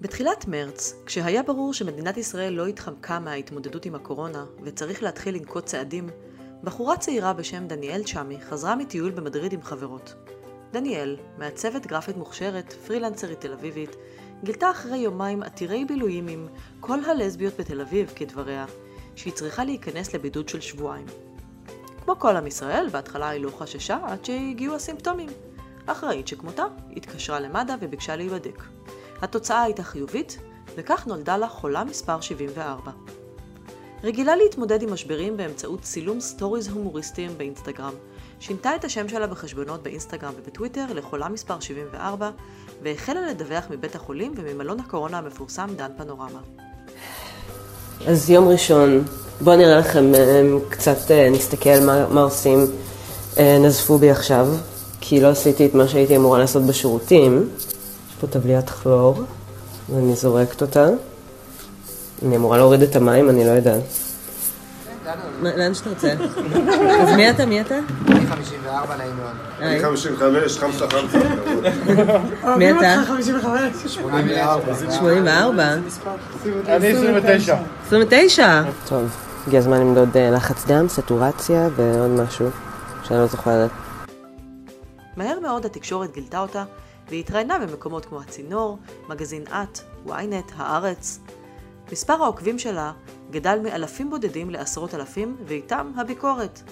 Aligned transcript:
בתחילת 0.00 0.48
מרץ, 0.48 0.94
כשהיה 1.06 1.42
ברור 1.42 1.74
שמדינת 1.74 2.16
ישראל 2.16 2.52
לא 2.52 2.66
התחמקה 2.66 3.18
מההתמודדות 3.18 3.86
עם 3.86 3.94
הקורונה 3.94 4.44
וצריך 4.62 5.02
להתחיל 5.02 5.34
לנקוט 5.34 5.64
צעדים, 5.64 6.08
בחורה 6.64 6.96
צעירה 6.96 7.32
בשם 7.32 7.66
דניאל 7.66 8.02
צ'אמי 8.04 8.40
חזרה 8.40 8.76
מטיול 8.76 9.10
במדריד 9.10 9.52
עם 9.52 9.62
חברות. 9.62 10.14
דניאל, 10.72 11.16
מעצבת 11.38 11.86
גרפית 11.86 12.16
מוכשרת, 12.16 12.72
פרילנסרית 12.72 13.40
תל 13.40 13.52
אביבית, 13.52 13.96
גילתה 14.44 14.70
אחרי 14.70 14.98
יומיים 14.98 15.42
עתירי 15.42 15.84
בילויים 15.84 16.28
עם 16.28 16.48
כל 16.80 17.04
הלסביות 17.04 17.60
בתל 17.60 17.80
אביב, 17.80 18.12
כדבריה, 18.16 18.66
שהיא 19.14 19.32
צריכה 19.32 19.64
להיכנס 19.64 20.14
לבידוד 20.14 20.48
של 20.48 20.60
שבועיים. 20.60 21.06
כמו 22.04 22.18
כל 22.18 22.36
עם 22.36 22.46
ישראל, 22.46 22.88
בהתחלה 22.92 23.28
היא 23.28 23.40
לא 23.40 23.50
חששה 23.50 23.98
עד 24.06 24.24
שהגיעו 24.24 24.74
הסימפטומים. 24.74 25.28
אחראית 25.86 26.28
שכמותה 26.28 26.64
התקשרה 26.96 27.40
למד"א 27.40 27.74
וביקשה 27.80 28.16
להיבדק. 28.16 28.77
התוצאה 29.22 29.62
הייתה 29.62 29.82
חיובית, 29.82 30.38
וכך 30.76 31.06
נולדה 31.06 31.36
לה 31.36 31.48
חולה 31.48 31.84
מספר 31.84 32.20
74. 32.20 32.90
רגילה 34.04 34.36
להתמודד 34.36 34.82
עם 34.82 34.92
משברים 34.92 35.36
באמצעות 35.36 35.82
צילום 35.82 36.20
סטוריז 36.20 36.68
הומוריסטיים 36.68 37.30
באינסטגרם. 37.36 37.92
שינתה 38.40 38.76
את 38.76 38.84
השם 38.84 39.08
שלה 39.08 39.26
בחשבונות 39.26 39.82
באינסטגרם 39.82 40.32
ובטוויטר 40.36 40.84
לחולה 40.94 41.28
מספר 41.28 41.60
74, 41.60 42.30
והחלה 42.82 43.20
לדווח 43.30 43.64
מבית 43.70 43.94
החולים 43.94 44.34
וממלון 44.36 44.80
הקורונה 44.80 45.18
המפורסם 45.18 45.68
דן 45.76 45.90
פנורמה. 45.96 46.40
אז 48.06 48.30
יום 48.30 48.48
ראשון, 48.48 49.04
בואו 49.40 49.56
נראה 49.56 49.78
לכם 49.78 50.14
אה, 50.14 50.42
קצת, 50.68 51.10
אה, 51.10 51.30
נסתכל 51.30 51.80
מה, 51.86 52.08
מה 52.08 52.20
עושים. 52.20 52.66
אה, 53.38 53.58
נזפו 53.58 53.98
בי 53.98 54.10
עכשיו, 54.10 54.46
כי 55.00 55.20
לא 55.20 55.28
עשיתי 55.28 55.66
את 55.66 55.74
מה 55.74 55.88
שהייתי 55.88 56.16
אמורה 56.16 56.38
לעשות 56.38 56.62
בשירותים. 56.62 57.48
פה 58.20 58.26
טבליית 58.26 58.70
כלור, 58.70 59.22
ואני 59.88 60.14
זורקת 60.14 60.62
אותה. 60.62 60.88
אני 62.26 62.36
אמורה 62.36 62.56
להוריד 62.58 62.82
את 62.82 62.96
המים, 62.96 63.30
אני 63.30 63.44
לא 63.44 63.50
יודעת. 63.50 63.82
לאן 65.42 65.74
שאתה 65.74 65.90
רוצה. 65.90 66.12
אז 67.00 67.08
מי 67.16 67.30
אתה? 67.30 67.46
מי 67.46 67.60
אתה? 67.60 67.78
אני 68.08 68.26
54, 68.26 68.96
נעים 68.96 69.16
מאוד. 69.16 69.34
אני 69.60 69.80
55, 69.82 70.58
חמסה 70.58 70.84
חמסה. 70.90 71.18
מי 72.56 72.70
אתה? 72.70 72.94
84. 73.86 74.74
84? 74.90 75.72
אני 76.68 76.88
29. 76.88 77.56
29? 77.86 78.62
טוב, 78.88 79.16
הגיע 79.46 79.58
הזמן 79.58 79.80
למדוד 79.80 80.16
אה, 80.16 80.30
לחץ 80.30 80.64
דם, 80.66 80.88
סטורציה 80.88 81.68
ועוד 81.76 82.10
משהו 82.10 82.46
שאני 83.04 83.18
לא 83.18 83.26
זוכרת. 83.26 83.70
מהר 85.16 85.40
מאוד 85.40 85.66
התקשורת 85.66 86.14
גילתה 86.14 86.38
אותה, 86.38 86.64
והיא 87.08 87.20
התראיינה 87.20 87.58
במקומות 87.58 88.04
כמו 88.04 88.20
הצינור, 88.20 88.78
מגזין 89.08 89.44
את, 89.46 89.78
ynet, 90.06 90.52
הארץ. 90.56 91.20
מספר 91.92 92.22
העוקבים 92.22 92.58
שלה 92.58 92.92
גדל 93.30 93.58
מאלפים 93.62 94.10
בודדים 94.10 94.50
לעשרות 94.50 94.94
אלפים, 94.94 95.36
ואיתם 95.46 95.92
הביקורת. 95.96 96.62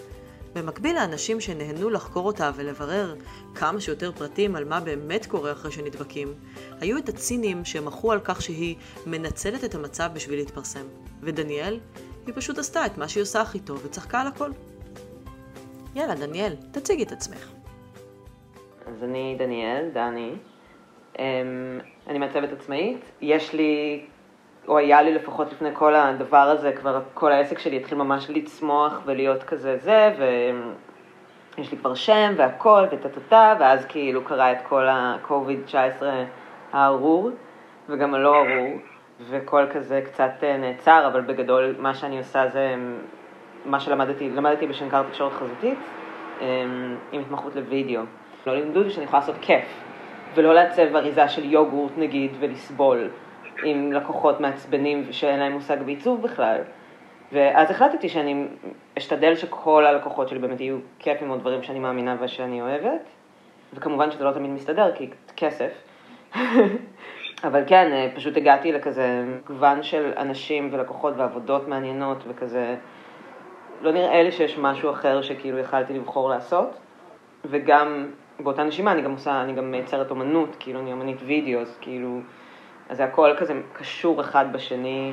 במקביל 0.55 0.97
לאנשים 0.97 1.41
שנהנו 1.41 1.91
לחקור 1.91 2.27
אותה 2.27 2.51
ולברר 2.55 3.15
כמה 3.55 3.81
שיותר 3.81 4.13
פרטים 4.13 4.57
על 4.57 4.65
מה 4.65 4.81
באמת 4.81 5.27
קורה 5.27 5.53
אחרי 5.53 5.73
שנדבקים, 5.73 6.35
היו 6.81 6.99
את 6.99 7.09
הצינים 7.09 7.65
שמחו 7.65 8.13
על 8.13 8.21
כך 8.25 8.43
שהיא 8.43 8.77
מנצלת 9.07 9.65
את 9.65 9.75
המצב 9.75 10.11
בשביל 10.15 10.39
להתפרסם. 10.39 10.87
ודניאל, 11.23 11.81
היא 12.27 12.35
פשוט 12.37 12.59
עשתה 12.59 12.87
את 12.87 12.99
מה 12.99 13.09
שהיא 13.09 13.23
עושה 13.23 13.41
הכי 13.41 13.61
טוב 13.61 13.81
וצחקה 13.85 14.21
על 14.21 14.27
הכל. 14.27 14.51
יאללה, 15.95 16.15
דניאל, 16.15 16.55
תציגי 16.73 17.03
את 17.03 17.13
עצמך. 17.13 17.49
אז 18.87 19.05
אני 19.05 19.37
דניאל, 19.39 19.89
דני. 19.93 20.33
אמ, 21.19 21.25
אני 22.07 22.19
מעצבת 22.19 22.53
עצמאית. 22.53 23.13
יש 23.21 23.53
לי, 23.53 24.05
או 24.69 24.79
היה 24.79 25.03
לי 25.03 25.15
לפחות 25.15 25.53
לפני 25.53 25.69
כל 25.73 25.95
הדבר 25.95 26.37
הזה, 26.37 26.73
כבר 26.73 27.01
כל 27.15 27.33
העסק 27.33 27.59
שלי 27.59 27.77
התחיל 27.77 27.99
ממש 27.99 28.31
לצמוח 28.31 29.01
ולהיות 29.05 29.43
כזה 29.43 29.77
זה, 29.77 30.15
ויש 31.57 31.71
לי 31.73 31.79
כבר 31.79 31.95
שם 31.95 32.33
והכל 32.37 32.85
וטה-טה-טה, 32.91 33.55
ואז 33.61 33.87
כאילו 33.87 34.25
קרה 34.25 34.53
את 34.53 34.59
כל 34.69 34.89
ה-COVID-19 34.89 36.03
הארור, 36.73 37.31
וגם 37.89 38.15
הלא 38.15 38.37
ארור, 38.37 38.69
וכל 39.29 39.65
כזה 39.73 40.03
קצת 40.05 40.33
אה, 40.43 40.57
נעצר, 40.57 41.07
אבל 41.07 41.21
בגדול 41.21 41.75
מה 41.79 41.95
שאני 41.95 42.19
עושה 42.19 42.49
זה 42.49 42.75
מה 43.65 43.81
שלמדתי, 43.81 44.31
למדתי 44.31 44.67
בשנקר 44.67 45.03
תקשורת 45.03 45.33
חזותית, 45.33 45.79
אמ, 46.41 46.97
עם 47.13 47.21
התמחות 47.21 47.57
לוידאו. 47.57 48.03
לא 48.47 48.55
לימדו 48.55 48.81
אותי 48.81 48.91
שאני 48.91 49.05
יכולה 49.05 49.21
לעשות 49.21 49.37
כיף, 49.41 49.65
ולא 50.35 50.55
לעצב 50.55 50.97
אריזה 50.97 51.29
של 51.29 51.45
יוגורט 51.45 51.93
נגיד 51.97 52.31
ולסבול 52.41 53.11
עם 53.65 53.93
לקוחות 53.93 54.41
מעצבנים 54.41 55.13
שאין 55.13 55.41
להם 55.41 55.53
מושג 55.53 55.83
בעיצוב 55.83 56.23
בכלל. 56.23 56.61
ואז 57.33 57.71
החלטתי 57.71 58.09
שאני 58.09 58.47
אשתדל 58.99 59.35
שכל 59.35 59.87
הלקוחות 59.87 60.29
שלי 60.29 60.39
באמת 60.39 60.61
יהיו 60.61 60.77
כיפים 60.99 61.31
או 61.31 61.37
דברים 61.37 61.63
שאני 61.63 61.79
מאמינה 61.79 62.17
ושאני 62.21 62.63
אוהבת, 62.63 63.01
וכמובן 63.75 64.11
שזה 64.11 64.25
לא 64.25 64.33
תמיד 64.33 64.51
מסתדר 64.51 64.95
כי 64.95 65.11
כסף. 65.37 65.73
אבל 67.45 67.63
כן, 67.67 68.11
פשוט 68.15 68.37
הגעתי 68.37 68.73
לכזה 68.73 69.25
מגוון 69.27 69.83
של 69.83 70.13
אנשים 70.17 70.69
ולקוחות 70.73 71.15
ועבודות 71.17 71.69
מעניינות 71.69 72.19
וכזה, 72.29 72.77
לא 73.83 73.93
נראה 73.93 74.23
לי 74.23 74.33
שיש 74.33 74.59
משהו 74.59 74.91
אחר 74.91 75.23
שכאילו 75.23 75.59
יכלתי 75.59 75.95
לבחור 75.95 76.29
לעשות, 76.29 76.86
וגם 77.51 78.07
באותה 78.41 78.63
נשימה 78.63 78.93
אני 78.93 79.03
גם 79.03 79.13
עושה, 79.13 79.43
אני 79.43 79.53
גם 79.53 79.71
מייצרת 79.71 80.11
אומנות, 80.11 80.57
כאילו 80.59 80.81
אני 80.81 80.93
אומנית 80.93 81.19
וידאו, 81.27 81.61
אז 81.61 81.79
כאילו, 81.81 82.21
אז 82.89 82.97
זה 82.97 83.05
הכל 83.05 83.35
כזה 83.39 83.55
קשור 83.73 84.21
אחד 84.21 84.53
בשני, 84.53 85.13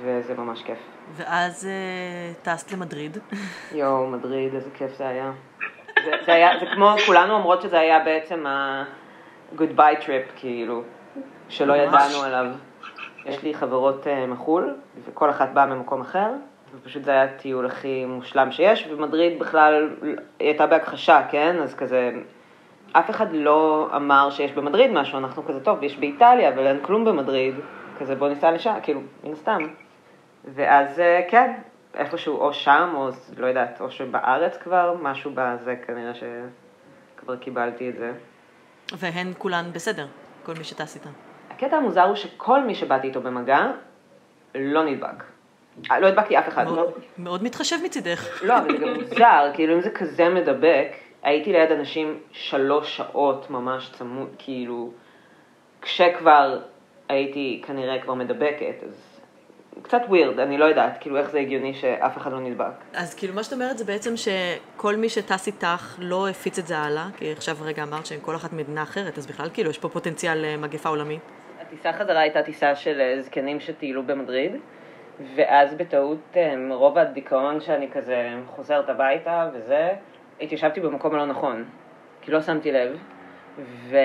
וזה 0.00 0.34
ממש 0.34 0.62
כיף. 0.62 0.78
ואז 1.12 1.68
uh, 1.68 2.44
טסת 2.44 2.72
למדריד. 2.72 3.18
יואו, 3.72 4.06
מדריד, 4.06 4.54
איזה 4.54 4.70
כיף 4.74 4.96
זה 4.96 5.08
היה. 5.08 5.32
זה, 6.04 6.10
זה 6.26 6.32
היה, 6.32 6.58
זה 6.60 6.66
כמו, 6.74 6.94
כולנו 7.06 7.34
אומרות 7.34 7.62
שזה 7.62 7.78
היה 7.78 8.04
בעצם 8.04 8.46
ה-goodbye 8.46 10.02
trip, 10.02 10.32
כאילו, 10.36 10.82
שלא 11.48 11.74
ממש. 11.74 11.86
ידענו 11.88 12.22
עליו. 12.22 12.46
יש 13.24 13.42
לי 13.42 13.54
חברות 13.54 14.04
uh, 14.04 14.30
מחו"ל, 14.30 14.76
וכל 15.04 15.30
אחת 15.30 15.48
באה 15.54 15.66
ממקום 15.66 16.00
אחר, 16.00 16.30
ופשוט 16.74 17.04
זה 17.04 17.10
היה 17.10 17.22
הטיול 17.22 17.66
הכי 17.66 18.04
מושלם 18.04 18.52
שיש, 18.52 18.88
ומדריד 18.90 19.38
בכלל, 19.38 19.90
הייתה 20.38 20.66
בהכחשה, 20.66 21.22
כן? 21.30 21.56
אז 21.62 21.74
כזה, 21.74 22.10
אף 22.92 23.10
אחד 23.10 23.26
לא 23.32 23.88
אמר 23.96 24.30
שיש 24.30 24.52
במדריד 24.52 24.90
משהו, 24.90 25.18
אנחנו 25.18 25.44
כזה, 25.44 25.60
טוב, 25.60 25.82
יש 25.82 25.96
באיטליה, 25.96 26.48
אבל 26.48 26.66
אין 26.66 26.78
כלום 26.82 27.04
במדריד, 27.04 27.54
כזה 27.98 28.14
בוא 28.14 28.28
ניסע 28.28 28.50
לשם, 28.50 28.74
כאילו, 28.82 29.00
מן 29.24 29.32
הסתם. 29.32 29.66
ואז 30.54 31.00
אה, 31.00 31.20
כן, 31.28 31.54
איפשהו 31.94 32.36
או 32.36 32.52
שם, 32.52 32.92
או 32.94 33.08
לא 33.36 33.46
יודעת, 33.46 33.80
או 33.80 33.90
שבארץ 33.90 34.56
כבר, 34.56 34.96
משהו 35.02 35.30
בזה 35.34 35.76
כנראה 35.86 36.12
שכבר 36.14 37.36
קיבלתי 37.36 37.90
את 37.90 37.96
זה. 37.96 38.12
והן 38.98 39.32
כולן 39.38 39.64
בסדר, 39.72 40.06
כל 40.42 40.52
מי 40.58 40.64
שטס 40.64 40.94
איתן. 40.94 41.10
הקטע 41.50 41.76
המוזר 41.76 42.02
הוא 42.02 42.14
שכל 42.14 42.62
מי 42.64 42.74
שבאתי 42.74 43.08
איתו 43.08 43.20
במגע 43.20 43.70
לא 44.54 44.84
נדבק. 44.84 45.35
אה, 45.90 46.00
לא 46.00 46.06
הדבקתי 46.06 46.38
אף 46.38 46.48
אחד. 46.48 46.64
מאוד, 46.64 46.92
מאוד 47.18 47.42
מתחשב 47.42 47.76
מצידך. 47.84 48.42
לא, 48.42 48.58
אבל 48.58 48.78
זה 48.78 48.84
גם 48.84 48.94
מוזר, 49.00 49.50
כאילו 49.54 49.74
אם 49.74 49.80
זה 49.80 49.90
כזה 49.90 50.28
מדבק, 50.28 50.88
הייתי 51.22 51.52
ליד 51.52 51.72
אנשים 51.72 52.18
שלוש 52.32 52.96
שעות 52.96 53.50
ממש 53.50 53.90
צמוד, 53.98 54.28
כאילו, 54.38 54.90
כשכבר 55.82 56.58
הייתי 57.08 57.62
כנראה 57.66 58.02
כבר 58.02 58.14
מדבקת, 58.14 58.82
אז 58.88 59.20
קצת 59.82 60.00
ווירד, 60.08 60.38
אני 60.38 60.58
לא 60.58 60.64
יודעת, 60.64 60.96
כאילו 61.00 61.18
איך 61.18 61.30
זה 61.30 61.38
הגיוני 61.38 61.74
שאף 61.74 62.16
אחד 62.16 62.32
לא 62.32 62.40
נדבק. 62.40 62.72
אז 62.94 63.14
כאילו 63.14 63.34
מה 63.34 63.44
שאת 63.44 63.52
אומרת 63.52 63.78
זה 63.78 63.84
בעצם 63.84 64.14
שכל 64.16 64.96
מי 64.96 65.08
שטס 65.08 65.46
איתך 65.46 65.96
לא 65.98 66.28
הפיץ 66.28 66.58
את 66.58 66.66
זה 66.66 66.78
הלאה, 66.78 67.06
כי 67.16 67.32
עכשיו 67.32 67.56
רגע 67.60 67.82
אמרת 67.82 68.06
שהם 68.06 68.20
כל 68.20 68.36
אחת 68.36 68.52
מדינה 68.52 68.82
אחרת, 68.82 69.18
אז 69.18 69.26
בכלל 69.26 69.48
כאילו 69.52 69.70
יש 69.70 69.78
פה 69.78 69.88
פוטנציאל 69.88 70.38
למגפה 70.38 70.88
עולמית. 70.88 71.20
הטיסה 71.60 71.92
חזרה 71.92 72.20
הייתה 72.20 72.42
טיסה 72.42 72.76
של 72.76 73.00
אה, 73.00 73.22
זקנים 73.22 73.60
שטיילו 73.60 74.02
במדריד. 74.02 74.52
ואז 75.34 75.74
בטעות, 75.74 76.18
אה, 76.36 76.56
מרוב 76.56 76.98
הדיכאון 76.98 77.60
שאני 77.60 77.90
כזה 77.90 78.28
חוזרת 78.46 78.88
הביתה 78.88 79.50
וזה, 79.52 79.90
התיישבתי 80.40 80.80
במקום 80.80 81.14
הלא 81.14 81.26
נכון, 81.26 81.64
כי 82.20 82.30
לא 82.30 82.40
שמתי 82.40 82.72
לב, 82.72 82.98
ו... 83.58 83.96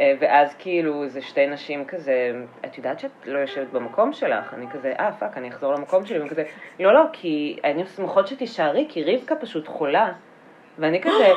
אה, 0.00 0.12
ואז 0.20 0.54
כאילו 0.58 1.08
זה 1.08 1.22
שתי 1.22 1.46
נשים 1.46 1.84
כזה, 1.84 2.32
את 2.64 2.78
יודעת 2.78 3.00
שאת 3.00 3.10
לא 3.26 3.38
יושבת 3.38 3.68
במקום 3.72 4.12
שלך? 4.12 4.54
אני 4.54 4.66
כזה, 4.70 4.92
אה 4.98 5.12
fuck, 5.12 5.36
אני 5.36 5.48
אחזור 5.48 5.74
למקום 5.74 6.06
שלי, 6.06 6.18
ואני 6.18 6.30
כזה, 6.30 6.44
לא 6.80 6.94
לא, 6.94 7.02
כי 7.12 7.58
היינו 7.62 7.86
שמחות 7.86 8.28
שתישארי, 8.28 8.86
כי 8.88 9.04
רבקה 9.04 9.36
פשוט 9.36 9.68
חולה. 9.68 10.12
ואני 10.78 11.02
כזה, 11.02 11.32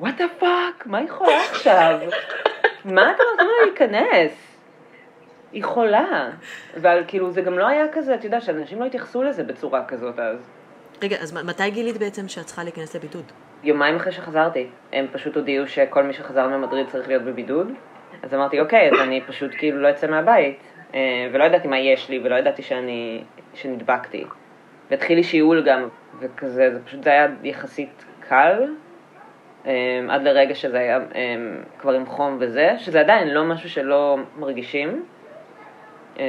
what 0.00 0.14
the 0.18 0.24
fuck, 0.38 0.86
מה 0.86 0.98
היא 0.98 1.10
חולה 1.10 1.40
עכשיו? 1.50 1.98
מה 2.84 3.10
אתה 3.10 3.22
נותן 3.32 3.46
לה 3.46 3.66
להיכנס? 3.66 4.45
היא 5.52 5.64
חולה. 5.64 6.30
אבל 6.80 7.04
כאילו 7.08 7.30
זה 7.30 7.42
גם 7.42 7.58
לא 7.58 7.66
היה 7.66 7.84
כזה, 7.92 8.14
את 8.14 8.24
יודעת, 8.24 8.42
שאנשים 8.42 8.80
לא 8.80 8.84
התייחסו 8.84 9.22
לזה 9.22 9.44
בצורה 9.44 9.84
כזאת 9.84 10.18
אז. 10.18 10.50
רגע, 11.02 11.16
אז 11.16 11.32
מתי 11.44 11.70
גילית 11.70 11.98
בעצם 11.98 12.28
שאת 12.28 12.46
צריכה 12.46 12.64
להיכנס 12.64 12.96
לבידוד? 12.96 13.32
יומיים 13.62 13.96
אחרי 13.96 14.12
שחזרתי. 14.12 14.66
הם 14.92 15.06
פשוט 15.12 15.36
הודיעו 15.36 15.66
שכל 15.66 16.02
מי 16.02 16.12
שחזר 16.12 16.48
ממדריד 16.48 16.86
צריך 16.88 17.08
להיות 17.08 17.22
בבידוד. 17.22 17.72
אז 18.22 18.34
אמרתי, 18.34 18.60
אוקיי, 18.60 18.90
אז 18.92 19.00
אני 19.00 19.20
פשוט 19.26 19.50
כאילו 19.58 19.82
לא 19.82 19.90
אצא 19.90 20.06
מהבית, 20.06 20.58
אה, 20.94 21.00
ולא 21.32 21.44
ידעתי 21.44 21.68
מה 21.68 21.78
יש 21.78 22.08
לי, 22.08 22.20
ולא 22.24 22.34
ידעתי 22.34 22.62
שאני, 22.62 23.22
שנדבקתי. 23.54 24.24
והתחיל 24.90 25.16
לי 25.16 25.24
שיעול 25.24 25.62
גם, 25.66 25.88
וכזה, 26.20 26.70
זה 26.72 26.84
פשוט, 26.84 27.04
זה 27.04 27.10
היה 27.10 27.26
יחסית 27.42 28.04
קל, 28.28 28.74
אה, 29.66 30.00
עד 30.08 30.22
לרגע 30.22 30.54
שזה 30.54 30.78
היה 30.78 30.96
אה, 30.96 31.36
כבר 31.78 31.92
עם 31.92 32.06
חום 32.06 32.36
וזה, 32.40 32.74
שזה 32.78 33.00
עדיין 33.00 33.28
לא 33.28 33.44
משהו 33.44 33.70
שלא 33.70 34.18
מרגישים. 34.36 35.04
אה, 36.18 36.24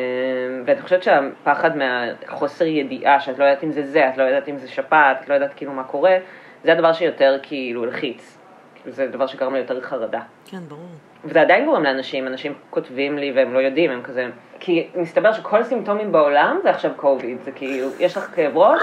ואני 0.66 0.82
חושבת 0.82 1.04
שהפחד 1.04 1.72
מהחוסר 1.78 2.66
ידיעה, 2.66 3.20
שאת 3.20 3.40
לא 3.40 3.44
יודעת 3.44 3.64
אם 3.64 3.72
זה 3.72 3.84
זה, 3.84 4.10
את 4.10 4.18
לא 4.18 4.24
יודעת 4.24 4.50
אם 4.50 4.58
זה 4.58 4.68
שפעת, 4.68 5.18
את 5.24 5.30
לא 5.30 5.34
יודעת 5.34 5.54
כאילו 5.56 5.72
מה 5.72 5.84
קורה, 5.84 6.18
זה 6.64 6.72
הדבר 6.72 6.94
שיותר 6.94 7.40
כאילו 7.44 7.84
הלחיץ. 7.84 8.38
זה 8.86 9.08
דבר 9.08 9.28
שגרם 9.28 9.54
לי 9.54 9.60
יותר 9.60 9.82
חרדה. 9.82 10.22
כן, 10.46 10.58
ברור. 10.68 10.82
וזה 11.26 11.42
עדיין 11.42 11.66
גורם 11.66 11.84
לאנשים, 11.84 12.28
אנשים 12.28 12.54
כותבים 12.70 13.18
לי 13.18 13.32
והם 13.36 13.54
לא 13.54 13.60
יודעים, 13.60 13.92
הם 13.92 14.02
כזה... 14.04 14.30
כי 14.60 14.88
מסתבר 14.96 15.34
שכל 15.34 15.62
הסימפטומים 15.62 16.12
בעולם 16.12 16.60
זה 16.64 16.70
עכשיו 16.70 16.92
קוביד, 16.96 17.38
זה 17.42 17.52
כאילו, 17.52 17.88
יש 18.00 18.18
לך 18.18 18.36
כאב 18.36 18.58
ראש, 18.58 18.82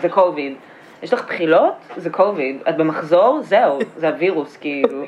זה 0.00 0.08
קוביד. 0.08 0.54
יש 1.02 1.12
לך 1.12 1.24
בחילות, 1.24 1.74
זה 1.96 2.10
קוביד. 2.10 2.56
את 2.68 2.76
במחזור, 2.76 3.40
זהו, 3.42 3.78
זה 3.96 4.08
הווירוס, 4.08 4.56
כאילו, 4.56 5.04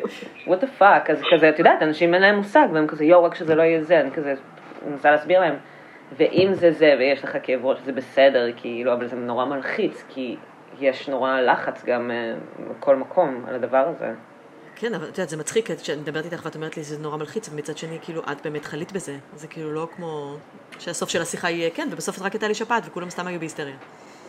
what 0.47 0.63
the 0.63 0.81
fuck. 0.81 1.13
אז 1.13 1.23
כזה, 1.33 1.49
את 1.49 1.59
יודעת, 1.59 1.83
אנשים 1.83 2.15
אין 2.15 2.23
להם 2.23 2.37
מושג, 2.37 2.67
והם 2.73 2.87
כזה, 2.87 3.05
יואו, 3.05 3.25
רק 3.25 3.35
שזה 3.35 3.55
לא 3.55 3.63
יהיה 3.63 3.83
זה, 3.83 4.01
אני 4.01 4.11
כזה, 4.11 4.35
מנסה 4.87 5.11
להסביר 5.11 5.41
להם. 5.41 5.55
ואם 6.17 6.51
זה 6.55 6.73
זה, 6.73 6.95
ויש 6.99 7.25
לך 7.25 7.37
כאב 7.43 7.65
ראש, 7.65 7.79
זה 7.85 7.93
בסדר, 7.93 8.47
כאילו, 8.57 8.93
אבל 8.93 9.09
זה 9.09 9.17
נורא 9.17 9.45
מלחיץ, 9.45 10.05
כי 10.09 10.37
יש 10.81 11.09
נורא 11.09 11.41
לחץ 11.41 11.85
גם 11.85 12.11
אה, 12.11 12.35
בכל 12.71 12.97
מקום 12.97 13.45
על 13.49 13.55
הדבר 13.55 13.89
הזה. 13.97 14.13
כן, 14.77 14.95
אבל 14.95 15.05
את 15.05 15.09
יודעת, 15.09 15.29
זה 15.29 15.37
מצחיק, 15.37 15.71
כשאני 15.71 16.01
מדברת 16.01 16.25
איתך 16.25 16.45
ואת 16.45 16.55
אומרת 16.55 16.77
לי 16.77 16.83
שזה 16.83 16.99
נורא 16.99 17.17
מלחיץ, 17.17 17.49
ומצד 17.53 17.79
שני, 17.79 17.99
כאילו, 18.03 18.23
את 18.33 18.43
באמת 18.45 18.65
חלית 18.65 18.93
בזה. 18.93 19.17
זה 19.37 19.47
כאילו 19.47 19.73
לא 19.73 19.89
כמו 19.97 20.37
שהסוף 20.79 21.09
של 21.09 21.23
השיחה 21.23 21.51
יהיה 21.51 21.71
כן, 21.71 21.89
ובסוף 21.91 22.23
רק 22.23 22.33
הייתה 22.33 22.49
לי 22.49 22.55
שפעת, 22.55 22.83
וכולם 22.87 23.11
סתם 23.11 23.27
היו 23.27 23.39
בהיסטריה. 23.39 23.77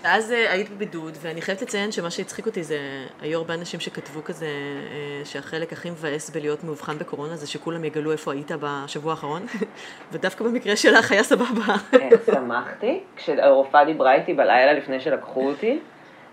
ואז 0.03 0.31
אה, 0.31 0.51
היית 0.51 0.69
בבידוד, 0.69 1.17
ואני 1.21 1.41
חייבת 1.41 1.61
לציין 1.61 1.91
שמה 1.91 2.09
שהצחיק 2.09 2.45
אותי 2.45 2.63
זה, 2.63 2.77
היו 3.21 3.37
הרבה 3.37 3.53
אנשים 3.53 3.79
שכתבו 3.79 4.23
כזה, 4.23 4.45
אה, 4.45 5.25
שהחלק 5.25 5.73
הכי 5.73 5.89
מבאס 5.89 6.29
בלהיות 6.29 6.63
מאובחן 6.63 6.97
בקורונה 6.97 7.35
זה 7.35 7.47
שכולם 7.47 7.83
יגלו 7.85 8.11
איפה 8.11 8.31
היית 8.31 8.51
בשבוע 8.59 9.11
האחרון, 9.11 9.45
ודווקא 10.11 10.43
במקרה 10.43 10.75
שלך 10.75 11.11
היה 11.11 11.23
סבבה. 11.23 11.73
אה, 11.93 12.09
שמחתי, 12.25 12.99
כשהרופאה 13.15 13.85
דיברה 13.85 14.13
איתי 14.13 14.33
בלילה 14.33 14.73
לפני 14.73 14.99
שלקחו 14.99 15.49
אותי, 15.49 15.79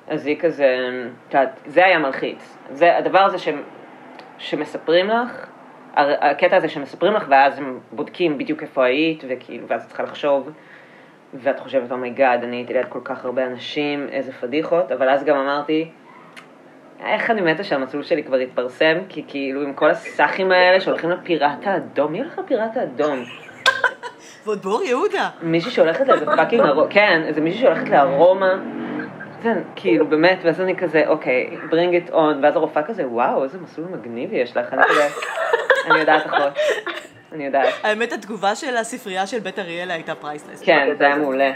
אז 0.08 0.26
היא 0.26 0.40
כזה, 0.40 0.69
זה 1.66 1.84
היה 1.84 1.98
מלחיץ. 1.98 2.56
זה 2.70 2.96
הדבר 2.96 3.19
הזה 3.19 3.38
ש, 3.38 3.48
שמספרים 4.38 5.08
לך, 5.08 5.46
הקטע 5.96 6.56
הזה 6.56 6.69
שמספרים 6.69 7.12
לך, 7.12 7.24
ואז 7.28 7.58
הם 7.58 7.80
בודקים 7.92 8.38
בדיוק 8.38 8.62
איפה 8.62 8.84
היית, 8.84 9.24
וכאילו, 9.28 9.69
ואז 9.69 9.82
את 9.82 9.88
צריכה 9.88 10.02
לחשוב, 10.02 10.50
ואת 11.34 11.61
חושבת, 11.61 11.93
oh 11.93 12.06
my 12.06 12.19
god, 12.19 12.44
אני 12.44 12.56
הייתי 12.56 12.73
ליד 12.73 12.87
כל 12.88 13.00
כך 13.05 13.25
הרבה 13.25 13.46
אנשים, 13.46 14.08
איזה 14.12 14.32
פדיחות, 14.32 14.93
אבל 14.93 15.08
אז 15.08 15.25
גם 15.25 15.37
אמרתי, 15.37 15.90
איך 17.05 17.31
אני 17.31 17.40
מתה 17.40 17.64
שהמסלול 17.64 18.02
שלי 18.02 18.25
כבר 18.25 18.37
התפרסם, 18.37 18.99
כי 19.08 19.25
כאילו 19.28 19.62
עם 19.62 19.73
כל 19.73 19.90
הסאחים 19.90 20.52
האלה 20.52 20.81
שהולכים 20.81 21.11
לפיראט 21.11 21.67
האדום, 21.67 22.12
מי 22.12 22.19
הולך 22.19 22.38
לפיראט 22.38 22.76
האדום? 22.76 23.25
ועוד 24.44 24.62
באור 24.62 24.82
יהודה. 24.82 25.28
מישהי 25.43 25.70
שהולכת 25.70 26.08
לאיזה 26.08 26.26
fucking, 26.26 26.62
ארו- 26.67 26.87
כן, 26.90 27.23
איזה 27.26 27.40
מישהי 27.40 27.61
שהולכת 27.61 27.88
לארומה, 27.88 28.52
כן, 29.43 29.58
כאילו 29.76 30.06
באמת, 30.06 30.38
ואז 30.44 30.61
אני 30.61 30.76
כזה, 30.76 31.02
אוקיי, 31.06 31.56
bring 31.70 32.08
it 32.08 32.12
on, 32.12 32.17
ואז 32.43 32.56
הרופאה 32.56 32.82
כזה, 32.82 33.08
וואו, 33.08 33.44
איזה 33.44 33.58
מסלול 33.58 33.88
מגניב 33.88 34.32
יש 34.32 34.56
לך, 34.56 34.72
אני 34.72 34.82
כזה, 34.84 35.08
אני 35.90 35.99
יודעת 35.99 36.26
אחות, 36.26 36.52
אני 37.32 37.44
יודעת. 37.46 37.75
האמת, 37.82 38.12
התגובה 38.12 38.55
של 38.55 38.76
הספרייה 38.76 39.26
של 39.26 39.38
בית 39.40 39.58
אריאלה 39.58 39.94
הייתה 39.94 40.14
priceless. 40.14 40.60
כן, 40.62 40.88
זה 40.99 41.06
היה 41.06 41.17
מעולה. 41.17 41.52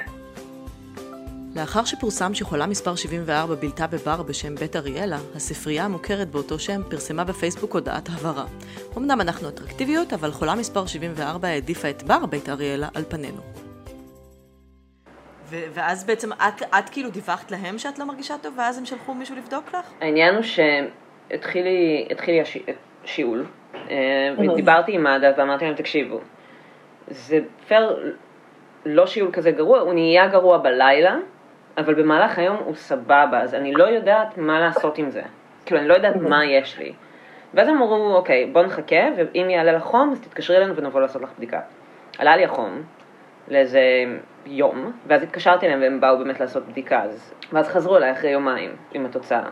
לאחר 1.57 1.85
שפורסם 1.85 2.35
שחולה 2.35 2.67
מספר 2.67 2.95
74 2.97 3.55
בילתה 3.55 3.87
בבר 3.87 4.23
בשם 4.23 4.55
בית 4.55 4.77
אריאלה, 4.77 5.19
הספרייה 5.37 5.85
המוכרת 5.85 6.29
באותו 6.31 6.59
שם 6.59 6.81
פרסמה 6.91 7.25
בפייסבוק 7.25 7.75
הודעת 7.75 8.09
הבהרה. 8.09 8.45
אמנם 8.99 9.21
אנחנו 9.21 9.49
אטרקטיביות, 9.49 10.13
אבל 10.13 10.31
חולה 10.31 10.55
מספר 10.55 10.87
74 10.87 11.49
העדיפה 11.49 11.91
את 11.91 12.03
בר 12.03 12.27
בית 12.27 12.49
אריאלה 12.49 12.89
על 12.95 13.05
פנינו. 13.09 13.41
ו- 15.51 15.65
ואז 15.75 16.05
בעצם 16.05 16.33
את, 16.33 16.63
את 16.63 16.89
כאילו 16.91 17.11
דיווחת 17.11 17.51
להם 17.51 17.79
שאת 17.79 17.99
לא 17.99 18.05
מרגישה 18.05 18.35
טוב, 18.43 18.55
ואז 18.59 18.79
הם 18.79 18.87
שלחו 18.87 19.15
מישהו 19.15 19.37
לבדוק 19.37 19.69
לך? 19.69 19.87
העניין 20.01 20.35
הוא 20.35 20.43
שהתחיל 20.43 21.63
לי 21.65 22.09
התחיל 22.11 22.35
לי 22.35 22.41
השי- 22.41 22.65
שיעול, 23.05 23.47
ודיברתי 24.39 24.93
עם 24.93 25.05
מד"א 25.05 25.31
ואמרתי 25.37 25.65
להם, 25.65 25.75
תקשיבו, 25.75 26.21
זה 27.09 27.39
פייר, 27.69 28.15
לא 28.87 29.07
שיעול 29.07 29.33
כזה 29.33 29.51
גרוע, 29.51 29.81
הוא 29.81 29.93
נהיה 29.93 30.27
גרוע 30.27 30.59
בלילה, 30.59 31.17
אבל 31.79 31.95
במהלך 31.95 32.39
היום 32.39 32.57
הוא 32.65 32.75
סבבה, 32.75 33.41
אז 33.41 33.55
אני 33.55 33.73
לא 33.73 33.85
יודעת 33.85 34.39
מה 34.39 34.61
לעשות 34.61 34.99
עם 34.99 35.11
זה. 35.11 35.23
כאילו, 35.67 35.81
אני 35.81 35.89
לא 35.89 35.95
יודעת 35.95 36.17
מה 36.17 36.45
יש 36.45 36.79
לי. 36.79 36.93
ואז 37.55 37.69
הם 37.69 37.75
אמרו, 37.75 38.15
אוקיי, 38.17 38.47
בוא 38.47 38.63
נחכה, 38.63 38.97
ואם 39.17 39.51
יעלה 39.51 39.73
לך 39.73 39.83
חום, 39.83 40.13
אז 40.13 40.21
תתקשרי 40.21 40.57
אלינו 40.57 40.77
ונבוא 40.77 41.01
לעשות 41.01 41.23
לך 41.23 41.31
בדיקה. 41.39 41.61
עלה 42.19 42.37
לי 42.37 42.45
החום 42.45 42.83
לאיזה 43.49 43.81
יום, 44.47 44.93
ואז 45.07 45.23
התקשרתי 45.23 45.67
אליהם 45.67 45.81
והם 45.81 46.01
באו 46.01 46.19
באמת 46.19 46.41
לעשות 46.41 46.67
בדיקה, 46.69 47.03
אז... 47.03 47.35
ואז 47.53 47.69
חזרו 47.69 47.97
אליי 47.97 48.13
אחרי 48.13 48.31
יומיים 48.31 48.77
עם 48.95 49.07
התוצאה. 49.07 49.43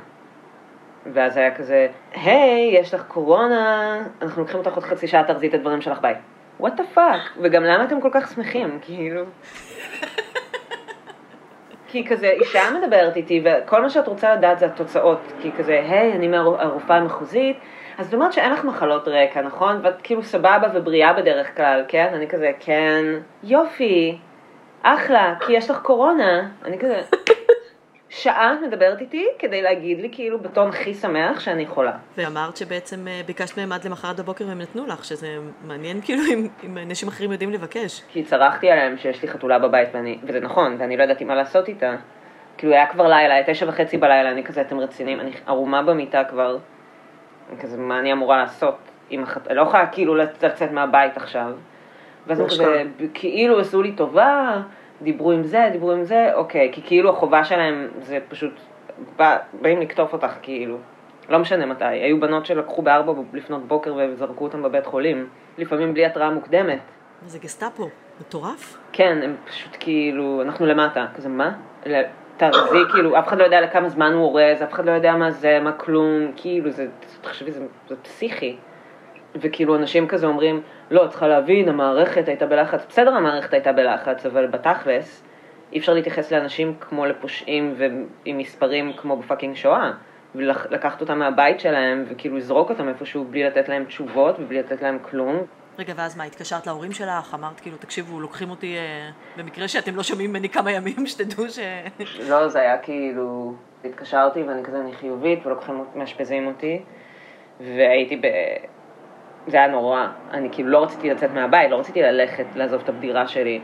ואז 1.07 1.37
היה 1.37 1.55
כזה, 1.55 1.87
היי, 2.13 2.77
יש 2.81 2.95
לך 2.95 3.05
קורונה, 3.09 3.97
אנחנו 4.23 4.43
לוקחים 4.43 4.59
אותך 4.59 4.75
עוד 4.75 4.85
חצי 4.85 5.07
שעה, 5.07 5.25
תארזי 5.25 5.49
את 5.49 5.55
הדברים 5.55 5.81
שלך, 5.81 6.01
ביי. 6.01 6.15
what 6.61 6.77
the 6.77 6.83
fuck, 6.95 7.21
וגם 7.43 7.65
למה 7.65 7.85
אתם 7.85 8.01
כל 8.01 8.11
כך 8.13 8.33
שמחים, 8.35 8.79
כאילו? 8.83 9.25
כי 11.91 12.07
כזה, 12.07 12.29
אישה 12.29 12.63
מדברת 12.81 13.17
איתי, 13.17 13.45
וכל 13.45 13.83
מה 13.83 13.91
שאת 13.91 14.09
רוצה 14.09 14.35
לדעת 14.35 14.59
זה 14.59 14.67
התוצאות. 14.67 15.21
כי 15.41 15.53
כזה, 15.53 15.73
היי, 15.73 16.13
אני 16.13 16.29
מהרופאה 16.29 16.97
המחוזית, 16.97 17.57
אז 17.99 18.07
זאת 18.07 18.15
אומרת 18.15 18.33
שאין 18.33 18.53
לך 18.53 18.65
מחלות 18.65 19.09
רקע, 19.09 19.43
נכון? 19.43 19.81
ואת 19.83 20.03
כאילו 20.03 20.23
סבבה 20.23 20.69
ובריאה 20.75 21.13
בדרך 21.13 21.57
כלל, 21.57 21.85
כן? 21.89 22.09
אני 22.15 22.29
כזה, 22.29 22.51
כן, 22.61 23.05
יופי, 23.45 24.19
אחלה, 24.83 25.35
כי 25.41 25.53
יש 25.53 25.71
לך 25.71 25.79
קורונה. 25.79 26.49
אני 26.65 26.79
כזה, 26.79 27.01
שעה 28.11 28.57
מדברת 28.67 29.01
איתי 29.01 29.27
כדי 29.39 29.63
להגיד 29.63 30.01
לי 30.01 30.09
כאילו 30.13 30.39
בטון 30.39 30.69
הכי 30.69 30.95
שמח 30.95 31.41
שאני 31.41 31.67
חולה. 31.67 31.97
ואמרת 32.17 32.57
שבעצם 32.57 33.09
אה, 33.09 33.21
ביקשת 33.27 33.59
מהם 33.59 33.73
עד 33.73 33.85
למחרת 33.85 34.21
בבוקר 34.21 34.45
והם 34.49 34.61
נתנו 34.61 34.87
לך, 34.87 35.05
שזה 35.05 35.39
מעניין 35.65 36.01
כאילו 36.05 36.23
אם, 36.33 36.49
אם 36.65 36.79
אנשים 36.79 37.09
אחרים 37.09 37.33
יודעים 37.33 37.53
לבקש. 37.53 38.03
כי 38.09 38.23
צרחתי 38.23 38.71
עליהם 38.71 38.97
שיש 38.99 39.23
לי 39.23 39.29
חתולה 39.29 39.59
בבית, 39.59 39.89
ואני, 39.93 40.19
וזה 40.23 40.41
נכון, 40.41 40.77
ואני 40.79 40.97
לא 40.97 41.03
ידעתי 41.03 41.25
מה 41.25 41.35
לעשות 41.35 41.69
איתה. 41.69 41.95
כאילו 42.59 42.73
היה 42.73 42.87
כבר 42.87 43.09
לילה, 43.09 43.35
היה 43.35 43.45
תשע 43.47 43.69
וחצי 43.69 43.99
בלילה, 43.99 44.31
אני 44.31 44.45
כזה, 44.45 44.61
אתם 44.61 44.81
רציניים, 44.81 45.21
אני 45.21 45.31
ערומה 45.47 45.83
במיטה 45.83 46.25
כבר. 46.25 46.59
אני 47.51 47.61
כזה, 47.61 47.79
מה 47.79 47.99
אני 47.99 48.13
אמורה 48.13 48.37
לעשות? 48.37 48.79
עם 49.11 49.23
החת... 49.23 49.51
לא 49.51 49.63
יכולה 49.63 49.87
כאילו 49.87 50.15
לצאת 50.15 50.73
מהבית 50.73 51.17
עכשיו. 51.17 51.53
ואז 52.27 52.41
הם 52.41 52.47
כזה, 52.47 52.83
כאילו 53.15 53.61
עשו 53.61 53.83
לי 53.83 53.93
טובה, 53.93 54.63
דיברו 55.03 55.33
עם 55.33 55.43
זה, 55.43 55.69
דיברו 55.73 55.93
עם 55.93 56.05
זה, 56.05 56.35
אוקיי, 56.35 56.71
כי 56.73 56.83
כאילו 56.85 57.11
החובה 57.11 57.45
שלהם 57.45 57.89
זה 58.01 58.19
פשוט, 58.29 58.53
בא, 59.17 59.37
באים 59.61 59.81
לקטוף 59.81 60.13
אותך 60.13 60.33
כאילו. 60.43 60.77
לא 61.29 61.39
משנה 61.39 61.67
מתי, 61.67 61.85
היו 61.85 62.21
בנות 62.21 62.47
שלקחו 62.47 62.83
בארבע 62.83 63.13
לפנות 63.33 63.69
בוקר 63.69 63.95
וזרקו 63.95 64.45
אותם 64.45 64.63
בבית 64.63 64.87
חולים, 64.87 65.29
לפעמים 65.59 65.95
בלי 65.95 66.07
התראה 66.07 66.31
מוקדמת. 66.31 66.81
זה 67.27 67.39
גסטאפו, 67.39 67.89
מטורף. 68.21 68.79
כן, 68.93 69.19
הם 69.23 69.37
פשוט 69.47 69.77
כאילו, 69.81 70.43
אנחנו 70.43 70.67
למטה, 70.67 71.07
כזה 71.15 71.29
מה? 71.29 71.53
תרזי, 72.37 72.79
כאילו, 72.93 73.19
אף 73.19 73.29
אחד 73.29 73.39
לא 73.39 73.45
יודע 73.45 73.61
לכמה 73.61 73.89
זמן 73.89 74.13
הוא 74.13 74.23
אורז, 74.23 74.63
אף 74.63 74.73
אחד 74.73 74.85
לא 74.85 74.91
יודע 74.91 75.17
מה 75.17 75.31
זה, 75.31 75.61
מה 75.63 75.73
כלום, 75.73 76.33
כאילו, 76.37 76.71
זה, 76.71 76.87
תחשבי, 77.21 77.53
זה, 77.53 77.67
זה 77.89 77.97
פסיכי. 77.97 78.57
וכאילו 79.41 79.77
אנשים 79.77 80.09
כזה 80.09 80.27
אומרים, 80.27 80.61
לא, 80.91 81.05
את 81.05 81.11
צריכה 81.11 81.29
להבין, 81.29 81.69
המערכת 81.69 82.29
הייתה 82.29 82.47
בלחץ. 82.47 82.87
בסדר, 82.89 83.15
המערכת 83.15 83.53
הייתה 83.53 83.73
בלחץ, 83.73 84.27
אבל 84.27 84.47
בתכלס, 84.47 85.23
אי 85.73 85.79
אפשר 85.79 85.95
להתייחס 85.95 86.33
לאנשים 86.33 86.75
כמו 86.81 87.07
לפושעים 87.07 87.75
ועם 87.79 88.39
מספרים 88.39 88.93
כמו 88.93 89.17
בפאקינג 89.17 89.57
שואה. 89.57 89.93
ולקחת 90.35 91.01
אותם 91.01 91.19
מהבית 91.19 91.61
שלהם, 91.61 92.05
וכאילו 92.09 92.37
לזרוק 92.37 92.71
אותם 92.71 92.89
איפשהו 92.89 93.25
בלי 93.25 93.45
לתת 93.45 93.69
להם 93.69 93.85
תשובות 93.85 94.37
ובלי 94.39 94.59
לתת 94.59 94.83
להם 94.83 94.99
כלום. 95.03 95.43
רגע, 95.79 95.93
ואז 95.97 96.17
מה, 96.17 96.25
התקשרת 96.25 96.67
להורים 96.67 96.93
שלך? 96.93 97.35
אמרת 97.35 97.61
כאילו, 97.61 97.77
תקשיבו, 97.77 98.21
לוקחים 98.21 98.51
אותי, 98.51 98.77
אה, 98.77 99.11
במקרה 99.37 99.69
שאתם 99.69 99.97
לא 99.97 100.03
שומעים 100.03 100.31
ממני 100.31 100.49
כמה 100.49 100.73
ימים, 100.73 101.07
שתדעו 101.07 101.49
ש... 101.49 101.59
לא, 102.29 102.49
זה 102.49 102.61
היה 102.61 102.79
כאילו, 102.79 103.55
התקשרתי 103.85 104.43
ואני 104.43 104.65
כזה, 104.65 104.81
אני 104.81 104.93
חיובית, 104.93 105.47
ולוקחים, 105.47 105.85
מאשפזים 105.95 106.47
אותי, 106.47 106.83
והייתי 107.61 108.17
ב... 108.17 108.27
זה 109.49 109.57
היה 109.57 109.67
נורא. 109.67 110.07
אני 110.31 110.49
כאילו 110.53 110.69
לא 110.69 110.83
רציתי 110.83 111.11
לצאת 111.11 111.31
מהבית, 111.31 111.71
לא 111.71 111.77
רציתי 111.77 112.03
ללכת, 112.03 112.45
לעזוב 112.55 112.81
את 112.85 112.89
הבדירה 112.89 113.29
שלי, 113.29 113.61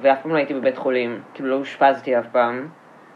ואף 0.00 0.22
פעם 0.22 0.32
לא 0.32 0.36
הייתי 0.36 0.54
בבית 0.54 0.76
חולים, 0.76 1.22
כאילו 1.34 1.48
לא 1.48 1.54
אושפזתי 1.54 2.18
אף 2.18 2.26
פעם, 2.32 2.68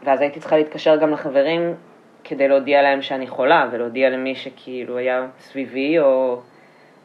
ואז 0.03 0.21
הייתי 0.21 0.39
צריכה 0.39 0.57
להתקשר 0.57 0.95
גם 0.95 1.11
לחברים 1.11 1.75
כדי 2.23 2.47
להודיע 2.47 2.81
להם 2.81 3.01
שאני 3.01 3.27
חולה, 3.27 3.67
ולהודיע 3.71 4.09
למי 4.09 4.35
שכאילו 4.35 4.97
היה 4.97 5.27
סביבי, 5.39 5.99
או 5.99 6.41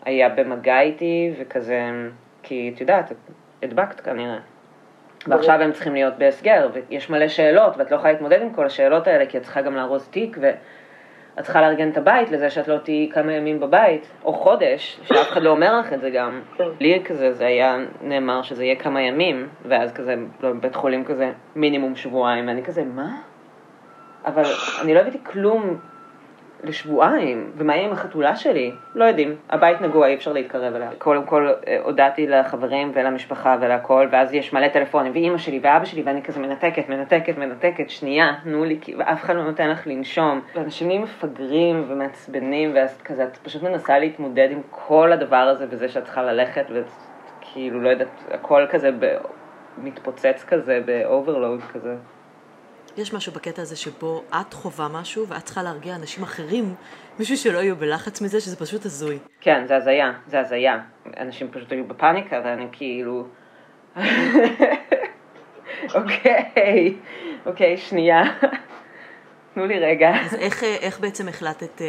היה 0.04 0.28
במגע 0.28 0.80
איתי, 0.80 1.32
וכזה, 1.38 1.82
כי 2.42 2.72
את 2.74 2.80
יודעת, 2.80 3.12
הדבקת 3.62 4.00
כנראה. 4.00 4.38
ועכשיו 5.26 5.62
הם 5.62 5.72
צריכים 5.72 5.94
להיות 5.94 6.18
בהסגר, 6.18 6.68
ויש 6.72 7.10
מלא 7.10 7.28
שאלות, 7.28 7.76
ואת 7.76 7.90
לא 7.90 7.96
יכולה 7.96 8.12
להתמודד 8.12 8.42
עם 8.42 8.52
כל 8.52 8.66
השאלות 8.66 9.06
האלה, 9.06 9.26
כי 9.26 9.38
את 9.38 9.42
צריכה 9.42 9.60
גם 9.62 9.76
לארוז 9.76 10.08
תיק, 10.08 10.38
ואת 11.38 11.44
צריכה 11.44 11.60
לארגן 11.60 11.90
את 11.90 11.96
הבית 11.96 12.30
לזה 12.30 12.50
שאת 12.50 12.68
לא 12.68 12.78
תהיי 12.78 13.10
כמה 13.12 13.32
ימים 13.32 13.60
בבית, 13.60 14.08
או 14.24 14.32
חודש, 14.32 15.00
שאף 15.02 15.28
אחד 15.32 15.42
לא 15.42 15.50
אומר 15.50 15.80
לך 15.80 15.92
את 15.92 16.00
זה 16.00 16.10
גם. 16.10 16.40
לי 16.80 17.02
כזה, 17.04 17.32
זה 17.32 17.46
היה 17.46 17.76
נאמר 18.02 18.42
שזה 18.42 18.64
יהיה 18.64 18.76
כמה 18.76 19.02
ימים, 19.02 19.48
ואז 19.64 19.92
כזה, 19.92 20.14
לא, 20.40 20.52
בבית 20.52 20.74
חולים 20.74 21.04
כזה, 21.04 21.32
מינימום 21.56 21.96
שבועיים, 21.96 22.48
ואני 22.48 22.62
כזה, 22.62 22.84
מה? 22.84 23.16
אבל 24.26 24.42
אני 24.82 24.94
לא 24.94 25.00
הבאתי 25.00 25.18
כלום 25.24 25.78
לשבועיים, 26.64 27.50
ומה 27.56 27.76
יהיה 27.76 27.86
עם 27.86 27.92
החתולה 27.92 28.36
שלי? 28.36 28.72
לא 28.94 29.04
יודעים. 29.04 29.36
הבית 29.50 29.80
נגוע, 29.80 30.06
אי 30.06 30.14
אפשר 30.14 30.32
להתקרב 30.32 30.74
אליה. 30.74 30.90
קודם 30.98 31.24
כל 31.24 31.48
אה, 31.66 31.78
הודעתי 31.82 32.26
לחברים 32.26 32.90
ולמשפחה 32.94 33.56
ולהכל, 33.60 34.08
ואז 34.10 34.34
יש 34.34 34.52
מלא 34.52 34.68
טלפונים, 34.68 35.12
ואימא 35.12 35.38
שלי 35.38 35.60
ואבא 35.62 35.84
שלי, 35.84 36.02
ואני 36.02 36.22
כזה 36.22 36.40
מנתקת, 36.40 36.88
מנתקת, 36.88 37.38
מנתקת, 37.38 37.90
שנייה, 37.90 38.32
תנו 38.44 38.64
לי, 38.64 38.78
כי- 38.80 38.94
ואף 38.98 39.24
אחד 39.24 39.36
לא 39.36 39.44
נותן 39.44 39.70
לך 39.70 39.86
לנשום. 39.86 40.40
ואנשים 40.54 41.02
מפגרים 41.02 41.84
ומעצבנים, 41.88 42.72
ואז 42.74 43.02
כזה, 43.02 43.24
את 43.24 43.36
פשוט 43.36 43.62
מנסה 43.62 43.98
להתמודד 43.98 44.48
עם 44.50 44.60
כל 44.70 45.12
הדבר 45.12 45.36
הזה, 45.36 45.66
בזה 45.66 45.88
שאת 45.88 46.04
צריכה 46.04 46.22
ללכת, 46.22 46.64
וכאילו, 46.70 47.80
לא 47.82 47.88
יודעת, 47.88 48.08
הכל 48.30 48.66
כזה 48.70 48.90
ב... 48.98 49.16
מתפוצץ 49.82 50.44
כזה, 50.48 50.80
ב 50.84 50.92
overload 50.92 51.60
כזה. 51.72 51.94
יש 52.98 53.14
משהו 53.14 53.32
בקטע 53.32 53.62
הזה 53.62 53.76
שבו 53.76 54.22
את 54.40 54.54
חווה 54.54 54.88
משהו 54.88 55.26
ואת 55.28 55.44
צריכה 55.44 55.62
להרגיע 55.62 55.94
אנשים 55.94 56.22
אחרים 56.22 56.74
בשביל 57.18 57.38
שלא 57.38 57.58
יהיו 57.58 57.76
בלחץ 57.76 58.20
מזה, 58.20 58.40
שזה 58.40 58.56
פשוט 58.56 58.84
הזוי. 58.84 59.18
כן, 59.40 59.66
זה 59.66 59.76
הזיה, 59.76 60.12
זה 60.26 60.40
הזיה. 60.40 60.78
אנשים 61.16 61.48
פשוט 61.50 61.72
היו 61.72 61.84
בפאניקה, 61.84 62.40
ואני 62.44 62.66
כאילו... 62.72 63.26
אוקיי, 65.94 66.96
אוקיי, 67.46 67.76
שנייה. 67.76 68.22
תנו 69.54 69.66
לי 69.66 69.78
רגע. 69.78 70.10
אז 70.24 70.34
איך, 70.34 70.64
אה, 70.64 70.76
איך 70.80 71.00
בעצם 71.00 71.28
החלטת 71.28 71.82
אה, 71.82 71.86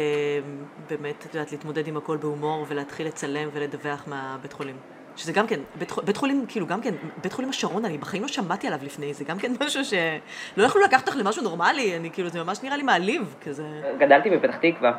באמת, 0.90 1.26
את 1.26 1.34
יודעת, 1.34 1.52
להתמודד 1.52 1.88
עם 1.88 1.96
הכל 1.96 2.16
בהומור 2.16 2.66
ולהתחיל 2.68 3.06
לצלם 3.06 3.48
ולדווח 3.52 4.04
מהבית 4.06 4.52
חולים? 4.52 4.76
שזה 5.20 5.32
גם 5.32 5.46
כן, 5.46 5.60
בית, 5.78 5.92
בית 6.04 6.16
חולים, 6.16 6.44
כאילו 6.48 6.66
גם 6.66 6.80
כן, 6.80 6.94
בית 7.22 7.32
חולים 7.32 7.50
השרון, 7.50 7.84
אני 7.84 7.98
בחיים 7.98 8.22
לא 8.22 8.28
שמעתי 8.28 8.66
עליו 8.66 8.80
לפני, 8.82 9.14
זה 9.14 9.24
גם 9.24 9.38
כן 9.38 9.52
משהו 9.66 9.84
שלא 9.84 10.64
יכלו 10.64 10.82
לקחת 10.82 11.08
אותך 11.08 11.18
למשהו 11.18 11.42
נורמלי, 11.42 11.96
אני 11.96 12.10
כאילו, 12.10 12.28
זה 12.28 12.44
ממש 12.44 12.62
נראה 12.62 12.76
לי 12.76 12.82
מעליב, 12.82 13.34
כזה. 13.46 13.64
גדלתי 13.98 14.30
בפתח 14.30 14.56
תקווה, 14.56 14.92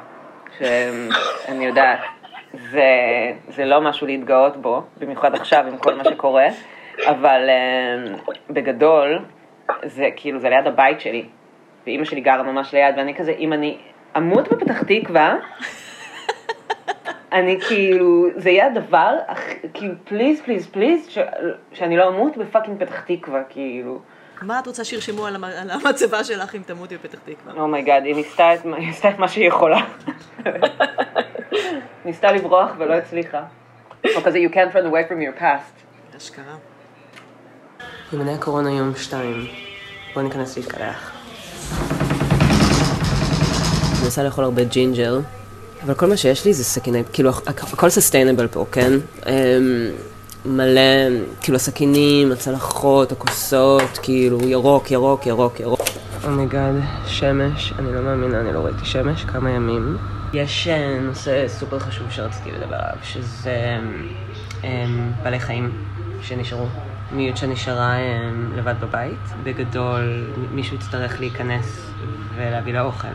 שאני 0.57 1.65
יודעת, 1.65 1.99
זה, 2.53 2.83
זה 3.47 3.65
לא 3.65 3.81
משהו 3.81 4.07
להתגאות 4.07 4.57
בו, 4.57 4.83
במיוחד 4.97 5.35
עכשיו 5.35 5.65
עם 5.67 5.77
כל 5.77 5.95
מה 5.95 6.03
שקורה, 6.03 6.47
אבל 7.05 7.49
אה, 7.49 8.13
בגדול, 8.49 9.19
זה 9.83 10.09
כאילו, 10.15 10.39
זה 10.39 10.49
ליד 10.49 10.67
הבית 10.67 11.01
שלי, 11.01 11.25
ואימא 11.85 12.05
שלי 12.05 12.21
גרה 12.21 12.43
ממש 12.43 12.73
ליד, 12.73 12.95
ואני 12.97 13.15
כזה, 13.15 13.31
אם 13.31 13.53
אני 13.53 13.77
אמות 14.17 14.47
בפתח 14.53 14.83
תקווה, 14.83 15.35
אני 17.31 17.59
כאילו, 17.67 18.27
זה 18.35 18.49
יהיה 18.49 18.67
הדבר, 18.67 19.15
כאילו, 19.73 19.93
please, 20.03 20.41
please, 20.41 20.67
please, 20.67 21.07
ש- 21.09 21.17
שאני 21.73 21.97
לא 21.97 22.07
אמות 22.09 22.37
ב 22.37 22.43
fucking 22.43 22.83
פתח 22.83 22.99
תקווה, 23.07 23.41
כאילו. 23.49 23.99
מה 24.41 24.59
את 24.59 24.67
רוצה 24.67 24.83
שירשמו 24.83 25.25
על, 25.25 25.35
המ- 25.35 25.43
על 25.43 25.69
המצבה 25.71 26.23
שלך 26.23 26.55
אם 26.55 26.61
תמותי 26.65 26.97
בפתח 26.97 27.19
תקווה? 27.25 27.61
oh 27.61 27.72
my 27.72 27.82
god, 27.82 28.03
היא 28.05 28.15
ניסתה 28.15 28.53
את, 28.53 28.59
היא 28.65 28.87
ניסתה 28.87 29.09
את 29.09 29.19
מה 29.19 29.27
שהיא 29.27 29.47
יכולה. 29.47 29.79
ניסתה 32.05 32.31
לברוח 32.31 32.69
ולא 32.77 32.93
הצליחה. 32.93 33.43
או 34.15 34.21
כזה, 34.23 34.37
you 34.37 34.53
can't 34.53 34.73
run 34.73 34.91
away 34.91 35.11
from 35.11 35.37
your 35.37 35.41
past. 35.41 36.17
אשכרה. 36.17 36.55
יומני 38.13 38.33
הקורונה 38.33 38.71
יום 38.71 38.95
שתיים. 38.95 39.47
בוא 40.13 40.21
ניכנס 40.21 40.57
להתקלח. 40.57 41.11
אני 43.91 44.03
מנסה 44.03 44.23
לאכול 44.23 44.43
הרבה 44.43 44.63
ג'ינג'ר, 44.63 45.19
אבל 45.85 45.93
כל 45.93 46.05
מה 46.07 46.17
שיש 46.17 46.45
לי 46.45 46.53
זה 46.53 46.63
סכיני, 46.63 47.03
כאילו, 47.13 47.29
הכ- 47.31 47.41
הכל 47.73 47.89
sustainable 47.89 48.47
פה, 48.47 48.65
כן? 48.71 48.91
אמ, 49.25 49.31
מלא, 50.45 50.81
כאילו, 51.41 51.55
הסכינים, 51.55 52.31
הצלחות, 52.31 53.11
הכוסות, 53.11 53.99
כאילו, 54.03 54.47
ירוק, 54.47 54.91
ירוק, 54.91 55.25
ירוק, 55.27 55.59
ירוק. 55.59 55.81
oh 56.23 56.36
my 56.36 56.48
god, 56.48 56.73
שמש, 57.07 57.73
אני 57.79 57.93
לא 57.93 58.01
מאמינה, 58.01 58.39
אני 58.41 58.53
לא 58.53 58.59
ראיתי 58.59 58.85
שמש 58.85 59.23
כמה 59.23 59.49
ימים. 59.51 59.97
יש 60.33 60.67
אה, 60.67 60.99
נושא 61.01 61.45
סופר 61.47 61.79
חשוב 61.79 62.07
שרציתי 62.11 62.51
לדבר 62.51 62.75
עליו, 62.75 62.97
שזה 63.03 63.77
אמ, 64.63 65.11
בעלי 65.23 65.39
חיים 65.39 65.71
שנשארו. 66.21 66.65
מיעוט 67.11 67.37
שנשארה 67.37 67.95
אמ, 67.97 68.51
לבד 68.55 68.75
בבית. 68.81 69.19
בגדול, 69.43 70.23
מישהו 70.51 70.75
יצטרך 70.75 71.19
להיכנס 71.19 71.81
ולהביא 72.35 72.73
לה 72.73 72.81
אוכל. 72.81 73.07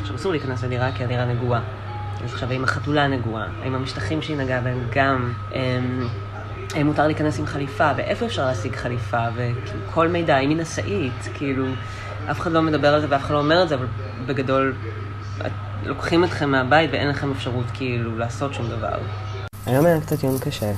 עכשיו, 0.00 0.16
אסור 0.16 0.32
להיכנס 0.32 0.64
לדירה 0.64 0.90
כי 0.96 1.04
הדירה 1.04 1.24
נגועה. 1.24 1.60
אז 2.24 2.32
עכשיו, 2.32 2.50
האם 2.50 2.64
החתולה 2.64 3.08
נגועה? 3.08 3.46
האם 3.62 3.74
המשטחים 3.74 4.22
שהיא 4.22 4.36
נגעה 4.36 4.60
בהם 4.60 4.78
גם? 4.94 5.32
אמ, 5.54 6.08
האם 6.74 6.86
מותר 6.86 7.06
להיכנס 7.06 7.38
עם 7.38 7.46
חליפה? 7.46 7.90
ואיפה 7.96 8.26
אפשר 8.26 8.46
להשיג 8.46 8.76
חליפה? 8.76 9.24
וכל 9.36 10.08
מידע, 10.08 10.36
האם 10.36 10.48
היא 10.48 10.56
נשאית? 10.56 11.28
כאילו, 11.34 11.66
אף 12.30 12.40
אחד 12.40 12.52
לא 12.52 12.62
מדבר 12.62 12.94
על 12.94 13.00
זה 13.00 13.06
ואף 13.10 13.22
אחד 13.22 13.34
לא 13.34 13.38
אומר 13.38 13.62
את 13.62 13.68
זה, 13.68 13.74
אבל 13.74 13.86
בגדול, 14.26 14.74
לוקחים 15.84 16.24
אתכם 16.24 16.50
מהבית 16.50 16.90
ואין 16.92 17.08
לכם 17.08 17.30
אפשרות 17.30 17.66
כאילו 17.74 18.18
לעשות 18.18 18.54
שום 18.54 18.68
דבר. 18.68 18.98
היום 19.66 19.86
היה 19.86 20.00
קצת 20.00 20.22
יום 20.22 20.38
קשה. 20.38 20.72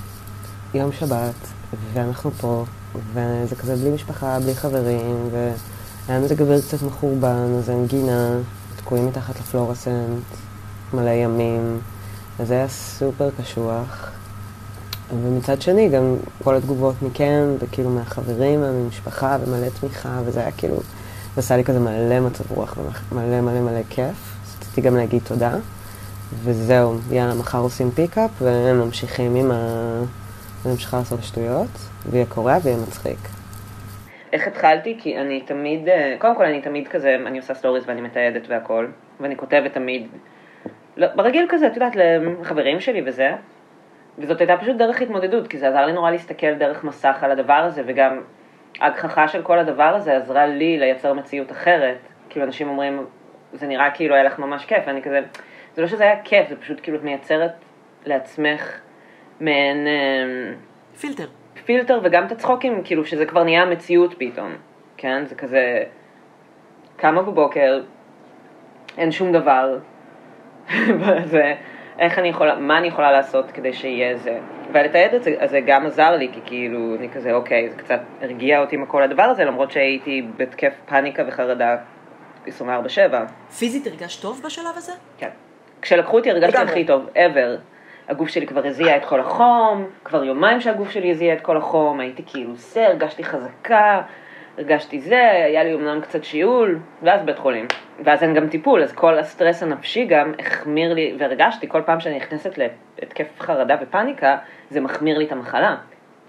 יום 0.75 0.93
שבת, 0.93 1.35
ואנחנו 1.93 2.31
פה, 2.31 2.65
וזה 3.13 3.57
כזה 3.57 3.77
בלי 3.77 3.91
משפחה, 3.91 4.39
בלי 4.41 4.55
חברים, 4.55 5.29
והיה 5.33 6.21
מזג 6.21 6.41
אוויר 6.41 6.61
קצת 6.61 6.83
מחורבן, 6.83 7.55
אז 7.59 7.71
אין 7.71 7.87
גינה, 7.87 8.31
תקועים 8.77 9.07
מתחת 9.07 9.41
לפלורסנט, 9.41 10.25
מלא 10.95 11.11
ימים, 11.11 11.81
אז 12.39 12.51
היה 12.51 12.69
סופר 12.69 13.31
קשוח. 13.41 14.11
ומצד 15.23 15.63
שני, 15.63 15.89
גם 15.89 16.17
כל 16.45 16.55
התגובות 16.55 16.95
מכם, 17.03 17.45
וכאילו 17.59 17.91
מהחברים, 17.91 18.61
מהמשפחה, 18.61 19.37
ומלא 19.41 19.69
תמיכה, 19.81 20.21
וזה 20.25 20.41
היה 20.41 20.53
כאילו, 20.53 20.77
זה 21.35 21.41
עשה 21.41 21.57
לי 21.57 21.65
כזה 21.65 21.81
מלא 21.81 22.21
מצב 22.21 22.53
רוח 22.53 22.79
ומלא 23.13 23.41
מלא 23.41 23.61
מלא 23.61 23.83
כיף. 23.91 24.37
אז 24.45 24.57
רציתי 24.61 24.81
גם 24.81 24.97
להגיד 24.97 25.23
תודה, 25.29 25.57
וזהו, 26.43 26.99
יאללה, 27.11 27.35
מחר 27.35 27.59
עושים 27.59 27.91
פיקאפ, 27.91 28.31
וממשיכים 28.43 29.35
עם 29.35 29.51
ה... 29.51 29.55
אני 30.65 30.73
ממשיכה 30.73 30.97
לעשות 30.97 31.23
שטויות, 31.23 31.69
ויהיה 32.11 32.27
קורע 32.27 32.57
ויהיה 32.63 32.77
מצחיק. 32.77 33.19
איך 34.33 34.47
התחלתי? 34.47 34.97
כי 35.01 35.19
אני 35.19 35.41
תמיד, 35.41 35.89
אה, 35.89 36.17
קודם 36.19 36.37
כל 36.37 36.45
אני 36.45 36.63
תמיד 36.63 36.89
כזה, 36.89 37.17
אני 37.27 37.39
עושה 37.39 37.55
סטוריז 37.55 37.85
ואני 37.87 38.01
מתעדת 38.01 38.43
והכל, 38.49 38.87
ואני 39.21 39.37
כותבת 39.37 39.75
תמיד, 39.75 40.07
לא, 40.97 41.07
ברגיל 41.15 41.47
כזה, 41.49 41.67
את 41.67 41.75
יודעת, 41.75 41.97
לחברים 41.97 42.81
שלי 42.81 43.03
וזה, 43.07 43.33
וזאת 44.19 44.41
הייתה 44.41 44.57
פשוט 44.57 44.77
דרך 44.77 45.03
התמודדות, 45.03 45.49
כי 45.49 45.59
זה 45.59 45.69
עזר 45.69 45.87
לי 45.87 45.93
נורא 45.93 46.11
להסתכל 46.11 46.55
דרך 46.55 46.85
מסך 46.85 47.19
על 47.23 47.31
הדבר 47.31 47.53
הזה, 47.53 47.83
וגם 47.87 48.21
ההגחכה 48.81 49.29
של 49.29 49.43
כל 49.43 49.59
הדבר 49.59 49.95
הזה 49.95 50.17
עזרה 50.17 50.47
לי 50.47 50.79
לייצר 50.79 51.13
מציאות 51.13 51.53
אחרת. 51.53 51.99
כאילו 52.29 52.47
אנשים 52.47 52.69
אומרים, 52.69 53.07
זה 53.53 53.67
נראה 53.67 53.91
כאילו 53.91 54.15
היה 54.15 54.25
לך 54.25 54.39
ממש 54.39 54.65
כיף, 54.65 54.85
ואני 54.87 55.03
כזה, 55.03 55.21
זה 55.75 55.83
לא 55.83 55.89
שזה 55.89 56.05
היה 56.05 56.23
כיף, 56.23 56.49
זה 56.49 56.57
פשוט 56.57 56.81
כאילו 56.83 56.99
את 56.99 57.03
מייצרת 57.03 57.53
לעצמך 58.07 58.81
מעין 59.41 59.87
אה, 59.87 60.55
פילטר. 61.01 61.27
פילטר 61.65 62.01
וגם 62.03 62.27
את 62.27 62.33
הצחוקים, 62.33 62.83
כאילו 62.85 63.05
שזה 63.05 63.27
כבר 63.27 63.45
נהיה 63.45 63.65
מציאות 63.65 64.15
פתאום, 64.19 64.53
כן? 64.97 65.25
זה 65.27 65.35
כזה, 65.35 65.85
קמה 66.97 67.23
בבוקר, 67.23 67.81
אין 68.99 69.13
שום 69.13 69.33
דבר, 69.33 69.79
וזה, 71.01 71.55
איך 71.99 72.19
אני 72.19 72.29
יכולה, 72.29 72.57
מה 72.57 72.79
אני 72.79 72.87
יכולה 72.87 73.13
לעשות 73.13 73.51
כדי 73.51 73.73
שיהיה 73.73 74.17
זה. 74.17 74.39
ולתעד 74.73 75.15
את 75.15 75.23
זה, 75.23 75.35
אז 75.39 75.51
זה 75.51 75.61
גם 75.61 75.87
עזר 75.87 76.17
לי, 76.17 76.29
כי 76.33 76.41
כאילו, 76.47 76.95
אני 76.99 77.09
כזה, 77.09 77.33
אוקיי, 77.33 77.71
זה 77.71 77.77
קצת 77.77 78.01
הרגיע 78.23 78.61
אותי 78.61 78.77
מכל 78.77 79.03
הדבר 79.03 79.23
הזה, 79.23 79.45
למרות 79.45 79.71
שהייתי 79.71 80.27
בהתקף 80.37 80.73
פאניקה 80.87 81.23
וחרדה 81.27 81.77
24/7. 82.47 82.51
פיזית 83.59 83.87
הרגשת 83.87 84.23
טוב 84.23 84.43
בשלב 84.45 84.73
הזה? 84.77 84.93
כן. 85.19 85.29
כשלקחו 85.83 86.19
אותי 86.19 86.31
הרגשתי. 86.31 86.59
הכי 86.59 86.85
טוב 86.85 87.09
ever. 87.15 87.61
הגוף 88.09 88.29
שלי 88.29 88.47
כבר 88.47 88.67
הזיע 88.67 88.97
את 88.97 89.05
כל 89.05 89.21
החום, 89.21 89.87
כבר 90.05 90.25
יומיים 90.25 90.61
שהגוף 90.61 90.91
שלי 90.91 91.11
הזיע 91.11 91.35
את 91.35 91.41
כל 91.41 91.57
החום, 91.57 92.01
הייתי 92.01 92.23
כאילו 92.27 92.57
זה, 92.57 92.87
הרגשתי 92.87 93.25
חזקה, 93.25 94.03
הרגשתי 94.59 95.01
זה, 95.01 95.31
היה 95.31 95.65
לי 95.65 95.75
אמנם 95.75 96.01
קצת 96.01 96.25
שיעול, 96.25 96.79
ואז 97.03 97.23
בית 97.23 97.39
חולים. 97.39 97.67
ואז 98.05 98.23
אין 98.23 98.35
גם 98.35 98.49
טיפול, 98.49 98.83
אז 98.83 98.93
כל 98.93 99.19
הסטרס 99.19 99.63
הנפשי 99.63 100.05
גם 100.05 100.33
החמיר 100.39 100.95
לי, 100.95 101.15
והרגשתי 101.19 101.69
כל 101.69 101.83
פעם 101.83 102.01
שאני 102.01 102.17
נכנסת 102.17 102.59
להתקף 102.59 103.41
חרדה 103.41 103.77
ופאניקה, 103.81 104.37
זה 104.71 104.81
מחמיר 104.81 105.19
לי 105.19 105.25
את 105.25 105.33
המחלה. 105.33 105.77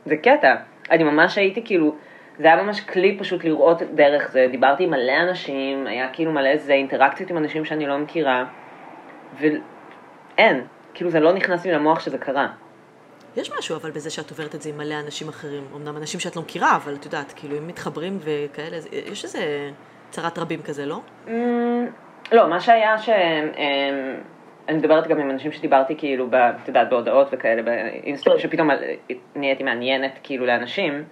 זה 0.06 0.18
קטע. 0.18 0.56
אני 0.92 1.04
ממש 1.04 1.38
הייתי 1.38 1.66
כאילו, 1.66 1.96
זה 2.38 2.48
היה 2.48 2.64
ממש 2.64 2.82
כלי 2.82 3.18
פשוט 3.20 3.44
לראות 3.44 3.82
דרך 3.82 4.32
זה. 4.32 4.48
דיברתי 4.52 4.84
עם 4.84 4.90
מלא 4.90 5.22
אנשים, 5.30 5.88
היה 5.88 6.10
כאילו 6.14 6.32
מלא 6.32 6.50
איזה 6.50 6.74
אינטראקציות 6.74 7.30
עם 7.30 7.38
אנשים 7.38 7.66
שאני 7.66 7.86
לא 7.86 7.98
מכירה, 7.98 8.46
ואין. 9.40 10.62
כאילו 10.94 11.10
זה 11.10 11.20
לא 11.20 11.34
נכנס 11.34 11.66
לי 11.66 11.72
למוח 11.72 12.00
שזה 12.00 12.18
קרה. 12.18 12.48
יש 13.38 13.52
משהו 13.58 13.76
אבל 13.76 13.92
בזה 13.92 14.10
שאת 14.10 14.30
עוברת 14.30 14.56
את 14.56 14.62
זה 14.62 14.70
עם 14.70 14.78
מלא 14.78 14.96
אנשים 15.06 15.30
אחרים, 15.30 15.64
אמנם 15.76 15.98
אנשים 15.98 16.20
שאת 16.20 16.36
לא 16.36 16.42
מכירה, 16.42 16.76
אבל 16.76 16.96
את 16.96 17.06
יודעת, 17.06 17.34
כאילו 17.36 17.58
אם 17.58 17.68
מתחברים 17.68 18.20
וכאלה, 18.20 18.78
יש 18.92 19.24
איזה 19.24 19.72
צרת 20.10 20.38
רבים 20.38 20.62
כזה, 20.62 20.86
לא? 20.86 21.00
Mm, 21.28 21.30
לא, 22.32 22.50
מה 22.50 22.60
שהיה 22.60 22.98
ש... 22.98 23.10
אמ, 23.10 24.16
אני 24.68 24.78
מדברת 24.78 25.08
גם 25.08 25.20
עם 25.20 25.30
אנשים 25.30 25.52
שדיברתי 25.52 25.96
כאילו, 25.98 26.30
ב- 26.30 26.36
את 26.36 26.68
יודעת, 26.68 26.90
בהודעות 26.90 27.28
וכאלה, 27.32 27.62
באינסטגרם, 27.62 28.40
שפתאום 28.40 28.70
נהייתי 29.36 29.64
מעניינת 29.64 30.20
כאילו 30.24 30.46
לאנשים, 30.46 31.04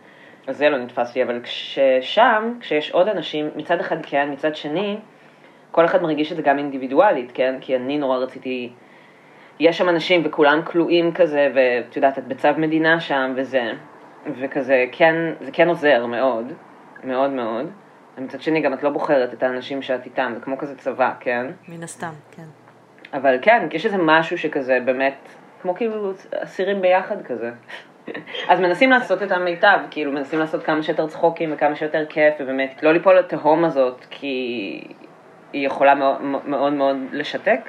אז 0.48 0.58
זה 0.58 0.70
לא 0.70 0.78
נתפס 0.78 1.16
לי, 1.16 1.24
אבל 1.24 1.40
כששם, 1.44 2.54
כשיש 2.60 2.92
עוד 2.92 3.08
אנשים, 3.08 3.50
מצד 3.56 3.80
אחד 3.80 3.98
כן, 4.06 4.30
מצד 4.32 4.56
שני, 4.56 4.98
כל 5.72 5.86
אחד 5.86 6.02
מרגיש 6.02 6.32
את 6.32 6.38
זה 6.38 6.42
גם 6.42 6.58
אינדיבידואלית, 6.58 7.32
כן? 7.34 7.56
כי 7.62 7.76
אני 7.76 7.98
נורא 7.98 8.18
רציתי... 8.18 8.70
יש 9.64 9.78
שם 9.78 9.90
אנשים 9.90 10.22
וכולם 10.26 10.62
כלואים 10.64 11.14
כזה, 11.14 11.52
ואת 11.56 11.96
יודעת, 11.96 12.18
את 12.18 12.28
בצו 12.28 12.48
מדינה 12.58 13.00
שם 13.00 13.34
וזה, 13.36 13.72
וכזה, 14.40 14.86
כן, 14.92 15.16
זה 15.42 15.52
כן 15.52 15.68
עוזר 15.68 16.06
מאוד, 16.06 16.54
מאוד 17.04 17.30
מאוד. 17.30 17.70
ומצד 18.18 18.42
שני, 18.42 18.62
גם 18.62 18.74
את 18.74 18.84
לא 18.84 18.90
בוחרת 18.90 19.34
את 19.34 19.44
האנשים 19.44 19.82
שאת 19.82 20.06
איתם, 20.06 20.32
זה 20.36 20.40
כמו 20.40 20.58
כזה 20.58 20.78
צבא, 20.78 21.14
כן? 21.20 21.46
מן 21.68 21.84
הסתם, 21.84 22.12
כן. 22.32 22.44
אבל 23.14 23.38
כן, 23.42 23.68
יש 23.72 23.86
איזה 23.86 23.98
משהו 23.98 24.38
שכזה 24.38 24.80
באמת, 24.86 25.16
כמו 25.62 25.76
כאילו 25.76 26.12
אסירים 26.44 26.82
ביחד 26.82 27.22
כזה. 27.22 27.52
אז 28.50 28.60
מנסים 28.60 28.92
לעשות 28.92 29.24
את 29.24 29.32
המיטב, 29.32 29.78
כאילו 29.92 30.12
מנסים 30.12 30.40
לעשות 30.40 30.64
כמה 30.64 30.84
שיותר 30.84 31.08
צחוקים 31.08 31.54
וכמה 31.54 31.76
שיותר 31.76 32.06
כיף, 32.10 32.34
ובאמת 32.40 32.84
לא 32.84 32.94
ליפול 32.94 33.20
לתהום 33.20 33.66
הזאת, 33.66 34.06
כי 34.10 34.28
היא 35.54 35.68
יכולה 35.68 35.96
מאוד 35.96 36.22
מאוד, 36.46 36.74
מאוד 36.74 36.98
לשתק 37.12 37.60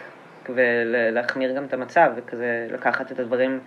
ולהחמיר 0.54 1.56
גם 1.56 1.64
את 1.64 1.72
המצב, 1.72 2.12
וכזה 2.16 2.66
לקחת 2.70 3.12
את 3.12 3.18
הדברים, 3.18 3.60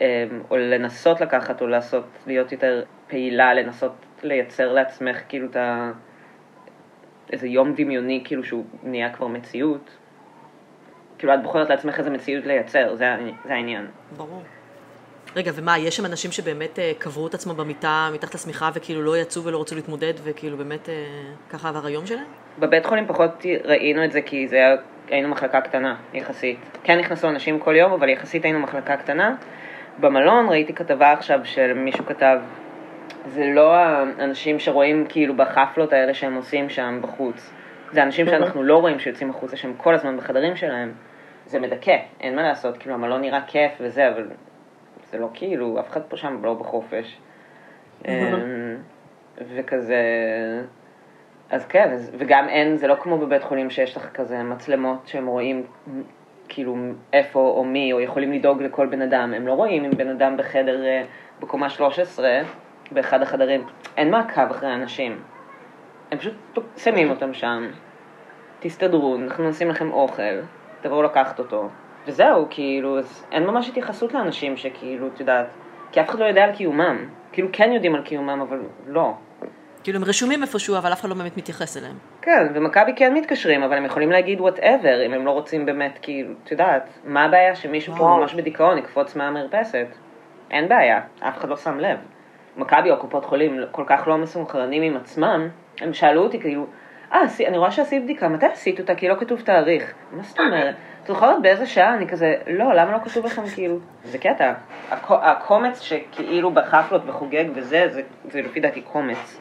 אמ, 0.00 0.06
או 0.50 0.56
לנסות 0.56 1.20
לקחת, 1.20 1.60
או 1.60 1.66
לעשות, 1.66 2.04
להיות 2.26 2.52
יותר 2.52 2.84
פעילה, 3.08 3.54
לנסות 3.54 3.92
לייצר 4.22 4.72
לעצמך 4.72 5.16
כאילו 5.28 5.46
את 5.46 5.56
ה... 5.56 5.92
איזה 7.32 7.46
יום 7.46 7.74
דמיוני, 7.74 8.22
כאילו 8.24 8.44
שהוא 8.44 8.64
נהיה 8.82 9.12
כבר 9.12 9.26
מציאות. 9.26 9.90
כאילו 11.18 11.34
את 11.34 11.42
בוחרת 11.42 11.70
לעצמך 11.70 11.98
איזה 11.98 12.10
מציאות 12.10 12.46
לייצר, 12.46 12.94
זה, 12.94 13.14
זה 13.44 13.54
העניין. 13.54 13.86
ברור. 14.16 14.42
רגע, 15.36 15.50
ומה, 15.54 15.78
יש 15.78 15.96
שם 15.96 16.06
אנשים 16.06 16.32
שבאמת 16.32 16.78
אה, 16.78 16.92
קברו 16.98 17.26
את 17.26 17.34
עצמם 17.34 17.56
במיטה, 17.56 18.08
מתחת 18.14 18.34
לשמיכה, 18.34 18.70
וכאילו 18.74 19.02
לא 19.02 19.16
יצאו 19.18 19.44
ולא 19.44 19.60
רצו 19.60 19.74
להתמודד, 19.74 20.12
וכאילו 20.22 20.56
באמת 20.56 20.88
אה, 20.88 20.94
ככה 21.50 21.68
עבר 21.68 21.86
היום 21.86 22.06
שלהם? 22.06 22.24
בבית 22.58 22.86
חולים 22.86 23.06
פחות 23.06 23.44
ראינו 23.64 24.04
את 24.04 24.12
זה 24.12 24.22
כי 24.22 24.48
זה 24.48 24.56
היה, 24.56 24.76
היינו 25.08 25.28
מחלקה 25.28 25.60
קטנה 25.60 25.96
יחסית. 26.14 26.58
כן 26.82 26.98
נכנסו 26.98 27.28
אנשים 27.28 27.58
כל 27.58 27.76
יום, 27.76 27.92
אבל 27.92 28.08
יחסית 28.08 28.44
היינו 28.44 28.58
מחלקה 28.58 28.96
קטנה. 28.96 29.34
במלון 30.00 30.48
ראיתי 30.48 30.74
כתבה 30.74 31.12
עכשיו 31.12 31.40
של 31.44 31.72
מישהו 31.74 32.06
כתב, 32.06 32.38
זה 33.26 33.44
לא 33.54 33.74
האנשים 33.74 34.58
שרואים 34.58 35.06
כאילו 35.08 35.36
בחפלות 35.36 35.92
האלה 35.92 36.14
שהם 36.14 36.34
עושים 36.34 36.68
שם 36.68 36.98
בחוץ. 37.02 37.50
זה 37.92 38.02
אנשים 38.02 38.26
שאנחנו 38.26 38.62
לא 38.62 38.76
רואים 38.76 38.98
שיוצאים 38.98 39.30
החוצה, 39.30 39.56
שהם 39.56 39.74
כל 39.76 39.94
הזמן 39.94 40.16
בחדרים 40.16 40.56
שלהם. 40.56 40.92
זה 41.46 41.60
מדכא, 41.60 41.96
אין 42.20 42.36
מה 42.36 42.42
לעשות, 42.42 42.78
כאילו 42.78 42.94
המלון 42.94 43.20
נראה 43.20 43.40
כיף 43.46 43.72
וזה, 43.80 44.08
אבל 44.08 44.26
זה 45.10 45.18
לא 45.18 45.28
כאילו, 45.34 45.80
אף 45.80 45.88
אחד 45.88 46.02
פה 46.02 46.16
שם 46.16 46.44
לא 46.44 46.54
בחופש. 46.54 47.18
אמ, 48.08 48.76
וכזה, 49.38 50.02
אז 51.50 51.66
כן, 51.66 51.96
וגם 52.18 52.48
אין, 52.48 52.76
זה 52.76 52.86
לא 52.86 52.94
כמו 52.94 53.18
בבית 53.18 53.42
חולים 53.42 53.70
שיש 53.70 53.96
לך 53.96 54.10
כזה 54.14 54.42
מצלמות 54.42 55.06
שהם 55.06 55.26
רואים 55.26 55.66
כאילו 56.48 56.76
איפה 57.12 57.40
או 57.40 57.64
מי, 57.64 57.92
או 57.92 58.00
יכולים 58.00 58.32
לדאוג 58.32 58.62
לכל 58.62 58.86
בן 58.86 59.02
אדם. 59.02 59.34
הם 59.34 59.46
לא 59.46 59.52
רואים 59.52 59.84
אם 59.84 59.90
בן 59.90 60.08
אדם 60.08 60.36
בחדר, 60.36 60.84
אה, 60.84 61.02
בקומה 61.40 61.70
13, 61.70 62.40
באחד 62.90 63.22
החדרים, 63.22 63.66
אין 63.96 64.10
מעקב 64.10 64.50
אחרי 64.50 64.74
אנשים. 64.74 65.22
הם 66.10 66.18
פשוט 66.18 66.34
שמים 66.76 67.10
אותם 67.10 67.34
שם, 67.34 67.70
תסתדרו, 68.60 69.16
אנחנו 69.16 69.48
נשים 69.48 69.68
לכם 69.68 69.92
אוכל, 69.92 70.40
תבואו 70.80 71.02
לקחת 71.02 71.38
אותו. 71.38 71.68
וזהו, 72.10 72.46
כאילו, 72.50 72.98
אז 72.98 73.24
אין 73.32 73.46
ממש 73.46 73.68
התייחסות 73.68 74.14
לאנשים 74.14 74.56
שכאילו, 74.56 75.06
את 75.06 75.20
יודעת, 75.20 75.46
כי 75.92 76.00
אף 76.00 76.08
אחד 76.08 76.18
לא 76.18 76.24
יודע 76.24 76.44
על 76.44 76.52
קיומם. 76.52 76.96
כאילו 77.32 77.48
כן 77.52 77.72
יודעים 77.72 77.94
על 77.94 78.02
קיומם, 78.02 78.40
אבל 78.48 78.60
לא. 78.86 79.12
כאילו 79.82 79.98
הם 79.98 80.04
רשומים 80.04 80.42
איפשהו, 80.42 80.78
אבל 80.78 80.92
אף 80.92 81.00
אחד 81.00 81.08
לא 81.08 81.14
באמת 81.14 81.36
מתייחס 81.36 81.76
אליהם. 81.76 81.94
כן, 82.22 82.46
ומכבי 82.54 82.92
כן 82.96 83.14
מתקשרים, 83.14 83.62
אבל 83.62 83.76
הם 83.76 83.84
יכולים 83.84 84.10
להגיד 84.10 84.40
whatever, 84.40 85.06
אם 85.06 85.12
הם 85.12 85.26
לא 85.26 85.30
רוצים 85.30 85.66
באמת, 85.66 85.98
כאילו, 86.02 86.34
את 86.44 86.50
יודעת, 86.50 86.88
מה 87.04 87.24
הבעיה 87.24 87.54
שמישהו 87.54 87.94
פה 87.96 88.02
וואו. 88.02 88.16
ממש 88.16 88.34
בדיכאון 88.34 88.78
יקפוץ 88.78 89.16
מהמרפסת? 89.16 89.86
אין 90.50 90.68
בעיה, 90.68 91.00
אף 91.20 91.38
אחד 91.38 91.48
לא 91.48 91.56
שם 91.56 91.78
לב. 91.78 91.98
מכבי 92.56 92.90
או 92.90 92.96
קופות 92.96 93.24
חולים 93.24 93.60
כל 93.70 93.84
כך 93.86 94.08
לא 94.08 94.18
מסונכרנים 94.18 94.82
עם 94.82 94.96
עצמם, 94.96 95.48
הם 95.80 95.92
שאלו 95.92 96.22
אותי 96.22 96.40
כאילו, 96.40 96.66
אה, 97.12 97.20
אני 97.48 97.58
רואה 97.58 97.70
שעשית 97.70 98.04
בדיקה, 98.04 98.28
מתי 98.28 98.46
עשית 98.46 98.80
אותה? 98.80 98.94
כי 98.94 99.08
לא 99.08 99.14
כתוב 99.14 99.40
תאריך. 99.40 99.94
מה 100.12 100.22
זאת 100.22 100.40
אומרת? 100.40 100.74
זוכרת 101.10 101.42
באיזה 101.42 101.66
שעה? 101.66 101.94
אני 101.94 102.08
כזה, 102.08 102.34
לא, 102.46 102.74
למה 102.74 102.92
לא 102.92 102.98
כתוב 103.04 103.26
לכם 103.26 103.42
כאילו? 103.54 103.78
זה 104.04 104.18
קטע. 104.18 104.52
הקו- 104.90 105.22
הקומץ 105.22 105.80
שכאילו 105.80 106.50
בחפלות 106.50 107.02
וחוגג 107.06 107.44
וזה, 107.54 107.88
זה, 107.92 108.02
זה 108.30 108.42
לפי 108.42 108.60
דעתי 108.60 108.80
קומץ. 108.80 109.38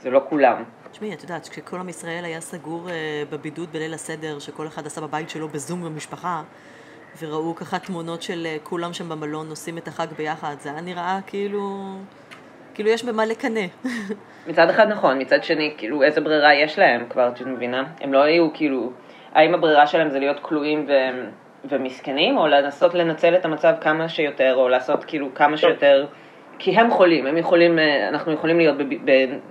זה 0.00 0.10
לא 0.10 0.20
כולם. 0.28 0.62
תשמעי, 0.92 1.12
את 1.12 1.22
יודעת, 1.22 1.48
כשכל 1.48 1.76
עם 1.76 1.88
ישראל 1.88 2.24
היה 2.24 2.40
סגור 2.40 2.90
אה, 2.90 2.94
בבידוד 3.30 3.72
בליל 3.72 3.94
הסדר, 3.94 4.38
שכל 4.38 4.66
אחד 4.66 4.86
עשה 4.86 5.00
בבית 5.00 5.30
שלו 5.30 5.48
בזום 5.48 5.84
במשפחה, 5.84 6.42
וראו 7.22 7.54
ככה 7.54 7.78
תמונות 7.78 8.22
של 8.22 8.46
אה, 8.46 8.56
כולם 8.62 8.92
שם 8.92 9.08
במלון 9.08 9.50
עושים 9.50 9.78
את 9.78 9.88
החג 9.88 10.06
ביחד, 10.16 10.54
זה 10.60 10.70
היה 10.70 10.80
נראה 10.80 11.18
כאילו... 11.26 11.84
כאילו 12.74 12.90
יש 12.90 13.04
במה 13.04 13.24
לקנא. 13.26 13.60
מצד 14.48 14.70
אחד 14.70 14.88
נכון, 14.88 15.20
מצד 15.20 15.44
שני, 15.44 15.74
כאילו, 15.78 16.02
איזה 16.02 16.20
ברירה 16.20 16.54
יש 16.54 16.78
להם 16.78 17.06
כבר, 17.10 17.28
את 17.28 17.40
מבינה? 17.40 17.84
הם 18.00 18.12
לא 18.12 18.22
היו, 18.22 18.52
כאילו, 18.54 18.92
האם 19.36 19.54
הברירה 19.54 19.86
שלהם 19.86 20.08
זה 20.08 20.18
להיות 20.18 20.40
כלואים 20.40 20.86
ו... 20.88 20.92
ומסכנים, 21.68 22.38
או 22.38 22.46
לנסות 22.46 22.94
לנצל 22.94 23.34
את 23.34 23.44
המצב 23.44 23.72
כמה 23.80 24.08
שיותר, 24.08 24.54
או 24.56 24.68
לעשות 24.68 25.04
כאילו 25.04 25.34
כמה 25.34 25.56
שיותר, 25.56 26.06
כי 26.58 26.70
הם 26.70 26.90
חולים, 26.90 27.26
הם 27.26 27.36
יכולים, 27.36 27.78
אה, 27.78 28.08
אנחנו 28.08 28.32
יכולים 28.32 28.58
להיות 28.58 28.76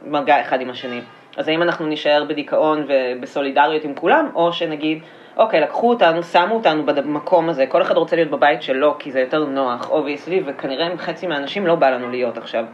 במגע 0.04 0.42
אחד 0.42 0.62
עם 0.62 0.70
השני. 0.70 1.02
אז 1.38 1.48
האם 1.48 1.62
אנחנו 1.62 1.86
נישאר 1.86 2.26
בדיכאון 2.30 2.88
ובסולידריות 2.88 3.84
עם 3.84 3.96
כולם, 3.96 4.30
או 4.36 4.54
שנגיד, 4.54 5.00
אוקיי, 5.38 5.62
לקחו 5.62 5.90
אותנו, 5.90 6.24
שמו 6.24 6.56
אותנו 6.56 6.86
במקום 6.86 7.50
הזה, 7.50 7.66
כל 7.68 7.82
אחד 7.82 7.98
רוצה 7.98 8.16
להיות 8.16 8.32
בבית 8.32 8.62
שלו, 8.62 8.96
כי 9.00 9.12
זה 9.12 9.20
יותר 9.20 9.46
נוח, 9.46 9.90
obviously, 9.90 10.44
וכנראה 10.46 10.88
עם 10.88 10.98
חצי 10.98 11.28
מהאנשים 11.28 11.68
לא 11.68 11.76
בא 11.76 11.90
לנו 11.90 12.10
להיות 12.10 12.38
עכשיו. 12.38 12.66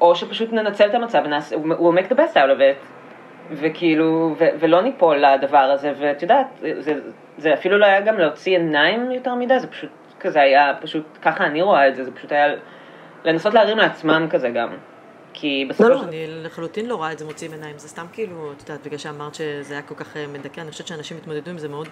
או 0.00 0.16
שפשוט 0.16 0.52
ננצל 0.52 0.86
את 0.86 0.94
המצב 0.94 1.22
ונעשה, 1.24 1.56
הוא 1.56 1.94
make 1.94 2.12
the 2.12 2.16
best 2.16 2.34
out 2.34 2.58
of 2.58 2.60
it, 2.60 2.93
וכאילו, 3.50 4.34
ו, 4.38 4.44
ולא 4.60 4.82
ניפול 4.82 5.24
לדבר 5.24 5.58
הזה, 5.58 5.92
ואת 5.98 6.22
יודעת, 6.22 6.46
זה, 6.78 6.94
זה 7.38 7.54
אפילו 7.54 7.78
לא 7.78 7.86
היה 7.86 8.00
גם 8.00 8.18
להוציא 8.18 8.56
עיניים 8.58 9.10
יותר 9.10 9.34
מדי, 9.34 9.60
זה 9.60 9.66
פשוט 9.66 9.90
כזה 10.20 10.40
היה, 10.40 10.72
פשוט, 10.80 11.04
ככה 11.22 11.46
אני 11.46 11.62
רואה 11.62 11.88
את 11.88 11.96
זה, 11.96 12.04
זה 12.04 12.10
פשוט 12.10 12.32
היה 12.32 12.46
לנסות 13.24 13.54
להרים 13.54 13.78
לעצמם 13.78 14.26
כזה 14.30 14.50
גם. 14.50 14.68
כי 15.32 15.66
בסופו 15.68 15.88
לא, 15.88 15.98
של 15.98 16.04
לא, 16.04 16.08
אני 16.08 16.26
לחלוטין 16.28 16.86
לא 16.86 16.94
רואה 16.94 17.12
את 17.12 17.18
זה 17.18 17.24
מוציאים 17.24 17.52
עיניים, 17.52 17.78
זה 17.78 17.88
סתם 17.88 18.06
כאילו, 18.12 18.52
את 18.56 18.68
יודעת, 18.68 18.86
בגלל 18.86 18.98
שאמרת 18.98 19.34
שזה 19.34 19.74
היה 19.74 19.82
כל 19.82 19.94
כך 19.94 20.16
אה, 20.16 20.26
מדכא, 20.26 20.60
אני 20.60 20.70
חושבת 20.70 20.86
שאנשים 20.86 21.16
התמודדו 21.16 21.50
עם 21.50 21.58
זה 21.58 21.68
מאוד... 21.68 21.88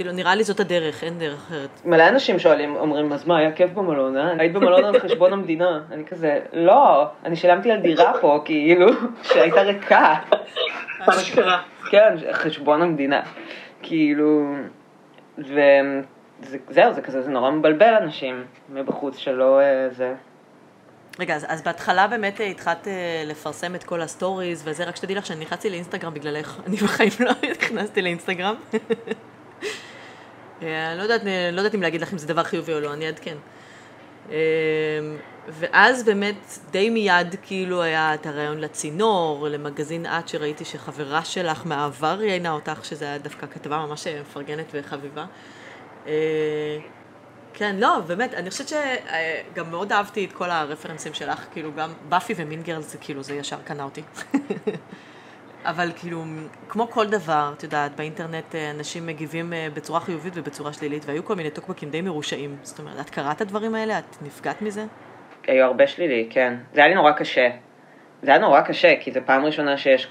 כאילו, 0.00 0.12
נראה 0.12 0.34
לי 0.34 0.44
זאת 0.44 0.60
הדרך, 0.60 1.04
אין 1.04 1.18
דרך 1.18 1.46
אחרת. 1.46 1.68
מלא 1.84 2.08
אנשים 2.08 2.38
שואלים, 2.38 2.76
אומרים, 2.76 3.12
אז 3.12 3.26
מה, 3.26 3.38
היה 3.38 3.52
כיף 3.52 3.70
במלון, 3.70 4.16
אה? 4.16 4.32
היית 4.38 4.52
במלון 4.52 4.84
על 4.84 5.00
חשבון 5.00 5.32
המדינה. 5.32 5.80
אני 5.92 6.04
כזה, 6.04 6.40
לא, 6.52 7.06
אני 7.24 7.36
שילמתי 7.36 7.70
על 7.70 7.80
דירה 7.80 8.12
פה, 8.20 8.42
כאילו, 8.44 8.86
שהייתה 9.22 9.62
ריקה. 9.62 10.14
אשכרה. 11.06 11.62
כן, 11.90 12.14
חשבון 12.32 12.82
המדינה. 12.82 13.20
כאילו, 13.82 14.54
וזהו, 15.38 16.92
זה 16.92 17.02
כזה, 17.02 17.22
זה 17.22 17.30
נורא 17.30 17.50
מבלבל 17.50 17.94
אנשים 18.02 18.44
מבחוץ 18.68 19.16
שלא 19.18 19.60
אה, 19.60 19.88
זה. 19.90 20.14
רגע, 21.18 21.34
אז, 21.34 21.46
אז 21.48 21.62
בהתחלה 21.62 22.06
באמת 22.06 22.40
אה, 22.40 22.46
התחלת 22.46 22.88
אה, 22.88 23.22
לפרסם 23.26 23.74
את 23.74 23.84
כל 23.84 24.00
הסטוריז 24.00 24.62
וזה, 24.68 24.84
רק 24.84 24.96
שתדעי 24.96 25.14
לך 25.14 25.26
שאני 25.26 25.40
נכנסתי 25.40 25.70
לאינסטגרם 25.70 26.14
בגללך, 26.14 26.60
אני 26.66 26.76
בחיים 26.76 27.10
לא 27.20 27.32
נכנסתי 27.50 28.02
לאינסטגרם. 28.02 28.54
אה, 30.62 30.90
אני 30.90 30.98
לא 30.98 31.02
יודעת, 31.02 31.22
לא 31.52 31.60
יודעת 31.60 31.74
אם 31.74 31.82
להגיד 31.82 32.00
לך 32.00 32.12
אם 32.12 32.18
זה 32.18 32.26
דבר 32.26 32.42
חיובי 32.42 32.74
או 32.74 32.80
לא, 32.80 32.92
אני 32.92 33.06
אעדכן. 33.06 33.36
אה, 34.30 34.36
ואז 35.48 36.04
באמת 36.04 36.58
די 36.70 36.90
מיד 36.90 37.36
כאילו 37.42 37.82
היה 37.82 38.14
את 38.14 38.26
הרעיון 38.26 38.58
לצינור, 38.58 39.48
למגזין 39.48 40.06
את 40.06 40.28
שראיתי 40.28 40.64
שחברה 40.64 41.24
שלך 41.24 41.62
מהעבר 41.64 42.16
ראיינה 42.18 42.50
אותך, 42.50 42.84
שזה 42.84 43.04
היה 43.04 43.18
דווקא 43.18 43.46
כתבה 43.46 43.86
ממש 43.86 44.06
אה, 44.06 44.20
מפרגנת 44.20 44.66
וחביבה. 44.72 45.26
אה, 46.06 46.78
כן, 47.54 47.76
לא, 47.76 48.00
באמת, 48.06 48.34
אני 48.34 48.50
חושבת 48.50 48.68
שגם 48.68 49.70
מאוד 49.70 49.92
אהבתי 49.92 50.24
את 50.24 50.32
כל 50.32 50.50
הרפרנסים 50.50 51.14
שלך, 51.14 51.44
כאילו 51.52 51.74
גם 51.74 51.92
באפי 52.08 52.34
ומינגרל 52.36 52.82
זה 52.82 52.98
כאילו, 52.98 53.22
זה 53.22 53.34
ישר 53.34 53.58
קנה 53.64 53.82
אותי. 53.82 54.02
אבל 55.64 55.92
כאילו, 55.96 56.24
כמו 56.68 56.90
כל 56.90 57.06
דבר, 57.06 57.52
את 57.56 57.62
יודעת, 57.62 57.96
באינטרנט 57.96 58.54
אה, 58.54 58.70
אנשים 58.70 59.06
מגיבים 59.06 59.52
אה, 59.52 59.68
בצורה 59.74 60.00
חיובית 60.00 60.32
ובצורה 60.36 60.72
שלילית, 60.72 61.04
והיו 61.06 61.24
כל 61.24 61.34
מיני 61.34 61.50
טוקבקים 61.50 61.90
די 61.90 62.00
מרושעים. 62.00 62.56
זאת 62.62 62.78
אומרת, 62.78 63.00
את 63.00 63.10
קראת 63.10 63.36
את 63.36 63.40
הדברים 63.40 63.74
האלה? 63.74 63.98
את 63.98 64.16
נפגעת 64.22 64.62
מזה? 64.62 64.84
היו 65.46 65.64
הרבה 65.64 65.86
שלילי, 65.86 66.26
כן. 66.30 66.54
זה 66.72 66.80
היה 66.80 66.88
לי 66.88 66.94
נורא 66.94 67.12
קשה. 67.12 67.48
זה 68.22 68.30
היה 68.30 68.40
נורא 68.40 68.60
קשה, 68.60 68.94
כי 69.00 69.12
זו 69.12 69.20
פעם 69.26 69.44
ראשונה 69.44 69.76
שיש 69.76 70.08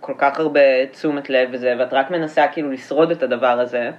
כל 0.00 0.14
כך 0.18 0.38
הרבה 0.40 0.86
תשומת 0.92 1.30
לב 1.30 1.48
וזה, 1.52 1.74
ואת 1.78 1.92
רק 1.92 2.10
מנסה 2.10 2.48
כאילו 2.48 2.70
לשרוד 2.70 3.10
את 3.10 3.22
הדבר 3.22 3.60
הזה, 3.60 3.90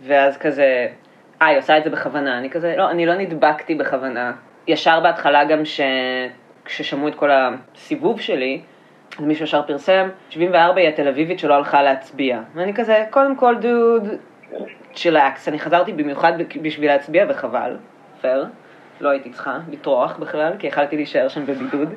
ואז 0.00 0.36
כזה, 0.36 0.86
אה, 1.42 1.46
היא 1.46 1.58
עושה 1.58 1.78
את 1.78 1.84
זה 1.84 1.90
בכוונה. 1.90 2.38
אני 2.38 2.50
כזה, 2.50 2.74
לא, 2.76 2.90
אני 2.90 3.06
לא 3.06 3.14
נדבקתי 3.14 3.74
בכוונה. 3.74 4.32
ישר 4.66 5.00
בהתחלה 5.00 5.44
גם 5.44 5.64
ש... 5.64 5.80
כששמעו 6.64 7.08
את 7.08 7.14
כל 7.14 7.30
הסיבוב 7.30 8.20
שלי, 8.20 8.62
אז 9.18 9.24
מישהו 9.24 9.44
ישר 9.44 9.62
פרסם, 9.62 10.08
74 10.30 10.80
היא 10.80 10.88
התל 10.88 11.08
אביבית 11.08 11.38
שלא 11.38 11.54
הלכה 11.54 11.82
להצביע. 11.82 12.40
ואני 12.54 12.74
כזה, 12.74 13.04
קודם 13.10 13.36
כל 13.36 13.56
דוד, 13.56 14.08
צ'ילקס, 14.94 15.48
אני 15.48 15.58
חזרתי 15.58 15.92
במיוחד 15.92 16.32
בשביל 16.62 16.90
להצביע 16.90 17.24
וחבל, 17.28 17.76
פייר. 18.20 18.46
לא 19.00 19.08
הייתי 19.08 19.30
צריכה 19.30 19.58
לטרוח 19.70 20.16
בכלל, 20.16 20.52
כי 20.58 20.66
יכלתי 20.66 20.96
להישאר 20.96 21.28
שם 21.28 21.46
בבידוד. 21.46 21.94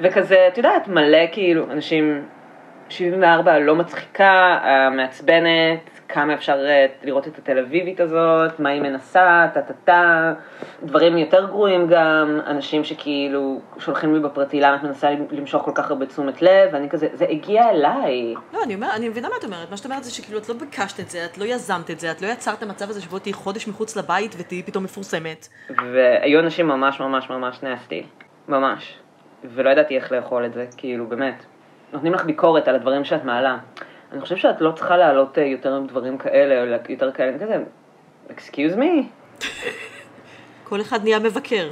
וכזה, 0.00 0.48
את 0.48 0.58
יודעת, 0.58 0.88
מלא 0.88 1.26
כאילו, 1.32 1.70
אנשים 1.70 2.22
74 2.88 3.58
לא 3.58 3.76
מצחיקה, 3.76 4.58
מעצבנת, 4.92 5.95
כמה 6.08 6.34
אפשר 6.34 6.66
אה, 6.66 6.86
לראות 7.02 7.28
את 7.28 7.38
התל 7.38 7.58
אביבית 7.58 8.00
הזאת, 8.00 8.60
מה 8.60 8.68
היא 8.68 8.82
מנסה, 8.82 9.46
טה 9.54 9.62
טה 9.62 9.72
טה, 9.84 10.32
דברים 10.82 11.18
יותר 11.18 11.46
גרועים 11.46 11.88
גם, 11.88 12.40
אנשים 12.46 12.84
שכאילו 12.84 13.60
שולחים 13.78 14.14
לי 14.14 14.20
בפרטי 14.20 14.60
למה 14.60 14.76
את 14.76 14.82
מנסה 14.82 15.10
למשוך 15.30 15.62
כל 15.62 15.70
כך 15.74 15.90
הרבה 15.90 16.06
תשומת 16.06 16.42
לב, 16.42 16.70
ואני 16.72 16.88
כזה, 16.88 17.08
זה 17.12 17.26
הגיע 17.28 17.70
אליי. 17.70 18.34
לא, 18.52 18.62
אני, 18.64 18.74
אומר, 18.74 18.88
אני 18.96 19.08
מבינה 19.08 19.28
מה 19.28 19.34
את 19.38 19.44
אומרת, 19.44 19.70
מה 19.70 19.76
שאת 19.76 19.86
אומרת 19.86 20.04
זה 20.04 20.10
שכאילו 20.10 20.38
את 20.38 20.48
לא 20.48 20.54
ביקשת 20.54 21.00
את 21.00 21.10
זה, 21.10 21.24
את 21.24 21.38
לא 21.38 21.44
יזמת 21.44 21.90
את 21.90 22.00
זה, 22.00 22.10
את 22.10 22.22
לא 22.22 22.26
יצרת 22.26 22.58
את 22.58 22.62
המצב 22.62 22.90
הזה 22.90 23.00
שבו 23.00 23.18
תהיי 23.18 23.32
חודש 23.32 23.68
מחוץ 23.68 23.96
לבית 23.96 24.34
ותהיי 24.38 24.62
פתאום 24.62 24.84
מפורסמת. 24.84 25.48
והיו 25.92 26.40
אנשים 26.40 26.68
ממש 26.68 27.00
ממש 27.00 27.30
ממש 27.30 27.62
נסטי, 27.62 28.06
ממש, 28.48 28.98
ולא 29.44 29.70
ידעתי 29.70 29.96
איך 29.96 30.12
לאכול 30.12 30.46
את 30.46 30.52
זה, 30.52 30.66
כאילו, 30.76 31.06
באמת. 31.06 31.44
נותנים 31.92 32.14
לך 32.14 32.24
ביקורת 32.24 32.68
על 32.68 32.74
הדברים 32.74 33.04
שאת 33.04 33.24
מעלה. 33.24 33.58
אני 34.12 34.20
חושב 34.20 34.36
שאת 34.36 34.60
לא 34.60 34.72
צריכה 34.72 34.96
להעלות 34.96 35.38
אה, 35.38 35.44
יותר 35.44 35.80
דברים 35.88 36.18
כאלה, 36.18 36.62
או 36.62 36.80
יותר 36.88 37.12
כאלה, 37.12 37.28
אני 37.28 37.38
כזה, 37.38 37.56
excuse 38.28 38.76
me? 38.76 39.04
כל 40.68 40.80
אחד 40.80 41.02
נהיה 41.02 41.18
מבקר. 41.18 41.68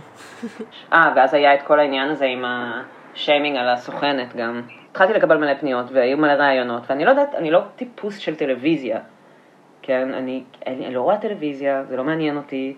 אה, 0.92 1.12
ואז 1.16 1.34
היה 1.34 1.54
את 1.54 1.62
כל 1.62 1.80
העניין 1.80 2.10
הזה 2.10 2.24
עם 2.24 2.44
השיימינג 2.44 3.56
על 3.56 3.68
הסוכנת 3.68 4.36
גם. 4.36 4.62
התחלתי 4.90 5.12
לקבל 5.12 5.36
מלא 5.36 5.54
פניות, 5.54 5.86
והיו 5.92 6.18
מלא 6.18 6.32
ראיונות, 6.32 6.82
ואני 6.88 7.04
לא 7.04 7.10
יודעת, 7.10 7.34
אני 7.34 7.50
לא 7.50 7.60
טיפוס 7.76 8.18
של 8.18 8.36
טלוויזיה. 8.36 8.98
כן, 9.82 10.14
אני, 10.14 10.42
אני, 10.66 10.86
אני 10.86 10.94
לא 10.94 11.02
רואה 11.02 11.18
טלוויזיה, 11.18 11.84
זה 11.84 11.96
לא 11.96 12.04
מעניין 12.04 12.36
אותי. 12.36 12.76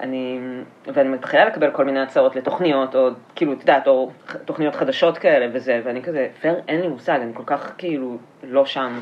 אני, 0.00 0.40
ואני 0.86 1.08
מתחילה 1.08 1.44
לקבל 1.44 1.70
כל 1.70 1.84
מיני 1.84 2.00
הצעות 2.00 2.36
לתוכניות, 2.36 2.96
או 2.96 3.08
כאילו, 3.34 3.52
את 3.52 3.60
יודעת, 3.60 3.86
או 3.86 4.10
תוכניות 4.44 4.74
חדשות 4.74 5.18
כאלה 5.18 5.46
וזה, 5.52 5.80
ואני 5.84 6.02
כזה, 6.02 6.28
פייר, 6.40 6.54
אין 6.68 6.80
לי 6.80 6.88
מושג, 6.88 7.18
אני 7.22 7.34
כל 7.34 7.42
כך 7.46 7.72
כאילו 7.78 8.16
לא 8.42 8.66
שם. 8.66 9.00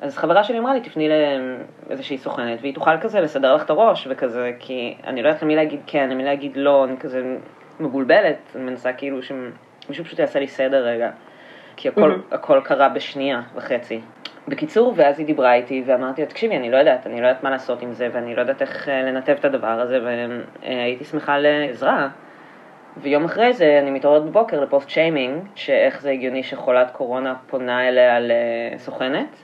אז 0.00 0.16
חברה 0.16 0.44
שלי 0.44 0.58
אמרה 0.58 0.74
לי, 0.74 0.80
תפני 0.80 1.08
לאיזושהי 1.88 2.18
סוכנת, 2.18 2.58
והיא 2.60 2.74
תוכל 2.74 2.98
כזה 3.00 3.20
לסדר 3.20 3.54
לך 3.54 3.62
את 3.64 3.70
הראש, 3.70 4.06
וכזה, 4.10 4.52
כי 4.58 4.96
אני 5.06 5.22
לא 5.22 5.28
יודעת 5.28 5.42
למי 5.42 5.56
להגיד 5.56 5.80
כן, 5.86 6.10
למי 6.10 6.24
להגיד 6.24 6.56
לא, 6.56 6.84
אני 6.84 6.96
כזה 6.96 7.36
מבולבלת, 7.80 8.36
אני 8.54 8.64
מנסה 8.64 8.92
כאילו 8.92 9.22
שמישהו 9.22 10.04
פשוט 10.04 10.18
יעשה 10.18 10.38
לי 10.38 10.48
סדר 10.48 10.86
רגע. 10.86 11.10
כי 11.76 11.88
הכל, 11.88 12.12
mm-hmm. 12.12 12.34
הכל 12.34 12.60
קרה 12.64 12.88
בשנייה 12.88 13.42
וחצי. 13.54 14.00
בקיצור, 14.48 14.92
ואז 14.96 15.18
היא 15.18 15.26
דיברה 15.26 15.54
איתי 15.54 15.82
ואמרתי 15.86 16.20
לה, 16.20 16.26
תקשיבי, 16.26 16.56
אני 16.56 16.70
לא 16.70 16.76
יודעת, 16.76 17.06
אני 17.06 17.20
לא 17.20 17.26
יודעת 17.26 17.42
מה 17.42 17.50
לעשות 17.50 17.82
עם 17.82 17.92
זה 17.92 18.08
ואני 18.12 18.34
לא 18.34 18.40
יודעת 18.40 18.62
איך 18.62 18.88
אה, 18.88 19.02
לנתב 19.02 19.36
את 19.40 19.44
הדבר 19.44 19.80
הזה 19.80 19.98
והייתי 20.62 21.04
שמחה 21.04 21.38
לעזרה. 21.38 22.08
ויום 22.96 23.24
אחרי 23.24 23.52
זה 23.52 23.78
אני 23.82 23.90
מתעוררת 23.90 24.24
בבוקר 24.24 24.60
לפוסט 24.60 24.88
שיימינג, 24.88 25.42
שאיך 25.54 26.00
זה 26.00 26.10
הגיוני 26.10 26.42
שחולת 26.42 26.90
קורונה 26.90 27.34
פונה 27.46 27.88
אליה 27.88 28.18
לסוכנת, 28.20 29.36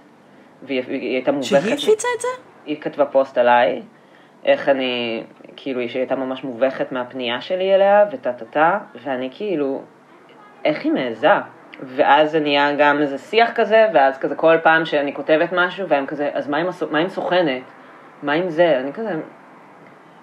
והיא 0.63 1.15
הייתה 1.15 1.33
מובכת. 1.33 1.49
שהיא 1.49 1.75
הפיצה 1.75 2.09
את 2.17 2.21
זה? 2.21 2.29
היא 2.67 2.81
כתבה 2.81 3.07
פוסט 3.07 3.39
עליי, 3.39 3.83
איך 4.45 4.69
אני, 4.69 5.23
כאילו, 5.57 5.89
שהיא 5.89 6.01
הייתה 6.01 6.17
ממש 6.17 6.45
מובכת 6.45 6.93
מהפנייה 6.93 7.41
שלי 7.41 7.75
אליה, 7.75 8.05
וטה 8.13 8.33
טה 8.33 8.45
טה, 8.45 8.79
ואני 9.03 9.29
כאילו, 9.33 9.83
איך 10.65 10.85
היא 10.85 10.93
מעיזה? 10.93 11.29
ואז 11.83 12.31
זה 12.31 12.41
נהיה 12.41 12.75
גם 12.79 13.01
איזה 13.01 13.19
שיח 13.19 13.51
כזה, 13.55 13.87
ואז 13.95 14.19
כזה 14.19 14.35
כל 14.35 14.57
פעם 14.63 14.85
שאני 14.85 15.15
כותבת 15.15 15.49
משהו, 15.53 15.89
והם 15.89 16.07
כזה, 16.07 16.31
אז 16.33 16.49
מה 16.49 16.57
עם, 16.57 16.69
הסו, 16.69 16.87
מה 16.91 16.99
עם 16.99 17.09
סוכנת? 17.09 17.63
מה 18.23 18.33
עם 18.33 18.51
זה? 18.51 18.79
אני 18.81 18.93
כזה, 18.93 19.11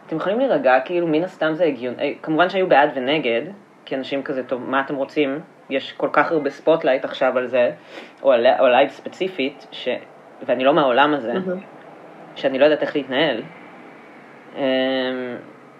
אתם 0.07 0.15
יכולים 0.15 0.39
להירגע, 0.39 0.79
כאילו 0.85 1.07
מן 1.07 1.23
הסתם 1.23 1.53
זה 1.53 1.65
הגיון, 1.65 1.93
אה, 1.99 2.11
כמובן 2.21 2.49
שהיו 2.49 2.67
בעד 2.67 2.89
ונגד, 2.95 3.41
כי 3.85 3.95
אנשים 3.95 4.23
כזה, 4.23 4.43
טוב, 4.43 4.69
מה 4.69 4.81
אתם 4.81 4.95
רוצים? 4.95 5.39
יש 5.69 5.91
כל 5.91 6.09
כך 6.11 6.31
הרבה 6.31 6.49
spotlight 6.49 7.05
עכשיו 7.05 7.37
על 7.37 7.47
זה, 7.47 7.71
או 8.21 8.31
עליי 8.31 8.89
ספציפית, 8.89 9.67
ש... 9.71 9.87
ואני 10.45 10.63
לא 10.63 10.73
מהעולם 10.73 11.13
הזה, 11.13 11.33
שאני 12.35 12.59
לא 12.59 12.65
יודעת 12.65 12.81
איך 12.81 12.95
להתנהל. 12.95 13.41
אמ, 14.55 14.61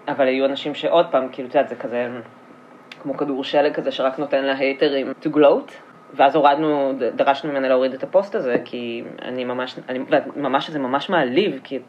אבל 0.08 0.26
היו 0.26 0.44
אנשים 0.44 0.74
שעוד 0.74 1.06
פעם, 1.10 1.28
כאילו, 1.32 1.48
את 1.48 1.54
יודעת, 1.54 1.68
זה 1.68 1.76
כזה... 1.76 2.08
כמו 3.02 3.16
כדור 3.16 3.44
שלג 3.44 3.74
כזה 3.74 3.92
שרק 3.92 4.18
נותן 4.18 4.44
להייטרים 4.44 5.12
to 5.22 5.36
gloat. 5.36 5.72
ואז 6.14 6.36
הורדנו, 6.36 6.92
דרשנו 7.16 7.50
ממנה 7.50 7.68
להוריד 7.68 7.94
את 7.94 8.02
הפוסט 8.02 8.34
הזה, 8.34 8.56
כי 8.64 9.04
אני 9.22 9.44
ממש, 9.44 9.78
אני, 9.88 9.98
ממש, 10.36 10.70
זה 10.70 10.78
ממש 10.78 11.10
מעליב, 11.10 11.60
כי 11.64 11.76
את 11.76 11.82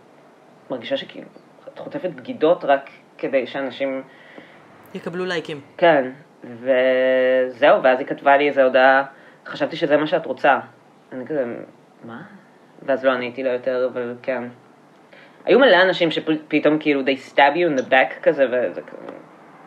מרגישה 0.69 0.97
שכאילו, 0.97 1.27
את 1.73 1.79
חוטפת 1.79 2.09
בגידות 2.09 2.65
רק 2.65 2.89
כדי 3.17 3.47
שאנשים... 3.47 4.03
יקבלו 4.93 5.25
לייקים. 5.25 5.61
כן, 5.77 6.11
וזהו, 6.43 7.83
ואז 7.83 7.99
היא 7.99 8.07
כתבה 8.07 8.37
לי 8.37 8.47
איזה 8.47 8.63
הודעה, 8.63 9.03
חשבתי 9.45 9.75
שזה 9.75 9.97
מה 9.97 10.07
שאת 10.07 10.25
רוצה. 10.25 10.59
אני 11.11 11.25
כזה, 11.25 11.45
מה? 12.03 12.21
ואז 12.81 13.05
לא 13.05 13.11
עניתי 13.11 13.43
לה 13.43 13.53
יותר, 13.53 13.89
אבל 13.93 14.15
כן. 14.21 14.43
היו 15.45 15.59
מלא 15.59 15.81
אנשים 15.81 16.11
שפתאום 16.11 16.79
כאילו, 16.79 17.01
they 17.01 17.31
stab 17.31 17.55
you 17.55 17.77
in 17.77 17.81
the 17.81 17.89
back 17.89 18.23
כזה, 18.23 18.45
וזה 18.45 18.81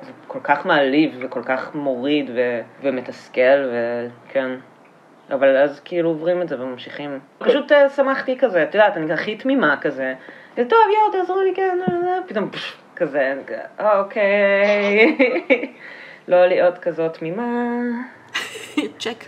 זה 0.02 0.12
כל 0.26 0.38
כך 0.42 0.66
מעליב 0.66 1.18
וכל 1.20 1.42
כך 1.42 1.74
מוריד 1.74 2.30
ו- 2.34 2.60
ומתסכל, 2.82 3.70
וכן. 4.28 4.50
אבל 5.30 5.56
אז 5.56 5.80
כאילו 5.80 6.08
עוברים 6.08 6.42
את 6.42 6.48
זה 6.48 6.62
וממשיכים. 6.62 7.18
פשוט 7.38 7.72
uh, 7.72 7.74
שמחתי 7.96 8.38
כזה, 8.38 8.62
את 8.62 8.74
יודעת, 8.74 8.96
אני 8.96 9.12
הכי 9.12 9.36
תמימה 9.36 9.76
כזה. 9.80 10.14
טוב, 10.54 10.64
יואו, 10.68 11.12
תעזרו 11.12 11.40
לי, 11.40 11.54
כן, 11.54 11.78
אה, 11.88 12.08
אה, 12.08 12.18
פתאום 12.26 12.50
פש, 12.50 12.76
כזה, 12.96 13.34
אוקיי. 13.78 15.16
לא 16.28 16.46
להיות 16.46 16.78
כזאת 16.78 17.14
תמימה. 17.18 17.52
צ'ק. 19.00 19.24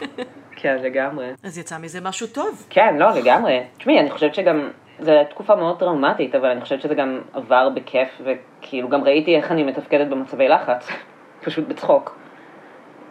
כן, 0.60 0.76
לגמרי. 0.82 1.30
אז 1.44 1.58
יצא 1.58 1.78
מזה 1.78 2.00
משהו 2.00 2.26
טוב. 2.26 2.66
כן, 2.70 2.96
לא, 2.98 3.10
לגמרי. 3.10 3.62
תשמעי, 3.78 4.00
אני 4.00 4.10
חושבת 4.10 4.34
שגם 4.34 4.70
זו 5.00 5.12
תקופה 5.30 5.56
מאוד 5.56 5.78
טראומטית, 5.78 6.34
אבל 6.34 6.48
אני 6.48 6.60
חושבת 6.60 6.80
שזה 6.80 6.94
גם 6.94 7.20
עבר 7.32 7.68
בכיף, 7.68 8.08
וכאילו 8.66 8.88
גם 8.88 9.04
ראיתי 9.04 9.36
איך 9.36 9.52
אני 9.52 9.62
מתפקדת 9.62 10.08
במצבי 10.08 10.48
לחץ, 10.48 10.88
פשוט 11.44 11.68
בצחוק. 11.68 12.18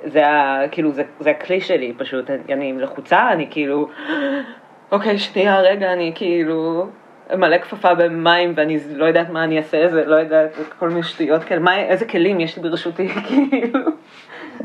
זה 0.03 0.27
ה... 0.27 0.61
כאילו, 0.71 0.91
זה, 0.91 1.03
זה 1.19 1.31
הכלי 1.31 1.61
שלי 1.61 1.93
פשוט, 1.97 2.29
אני 2.29 2.73
לחוצה, 2.77 3.31
אני 3.31 3.47
כאילו, 3.51 3.89
אוקיי, 4.91 5.17
שנייה, 5.17 5.61
רגע, 5.61 5.93
אני 5.93 6.11
כאילו 6.15 6.87
מלא 7.33 7.57
כפפה 7.57 7.93
במים 7.93 8.53
ואני 8.55 8.77
לא 8.95 9.05
יודעת 9.05 9.29
מה 9.29 9.43
אני 9.43 9.57
אעשה, 9.57 9.87
זה, 9.87 10.05
לא 10.05 10.15
יודעת, 10.15 10.51
כל 10.79 10.89
מיני 10.89 11.03
שטויות 11.03 11.43
כאלה, 11.43 11.61
מה, 11.61 11.77
איזה 11.77 12.05
כלים 12.05 12.39
יש 12.39 12.57
לי 12.57 12.63
ברשותי, 12.63 13.07
כאילו, 13.27 13.79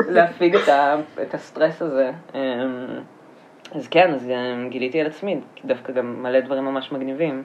להפיג 0.09 0.57
את, 0.57 0.69
ה, 0.69 0.97
את 1.23 1.35
הסטרס 1.35 1.83
הזה. 1.83 2.11
אמ, 2.35 2.41
אז 3.75 3.89
כן, 3.89 4.15
אז 4.15 4.31
אה, 4.31 4.69
גיליתי 4.69 5.01
על 5.01 5.07
עצמי, 5.07 5.41
דווקא 5.65 5.93
גם 5.93 6.23
מלא 6.23 6.41
דברים 6.41 6.65
ממש 6.65 6.93
מגניבים. 6.93 7.43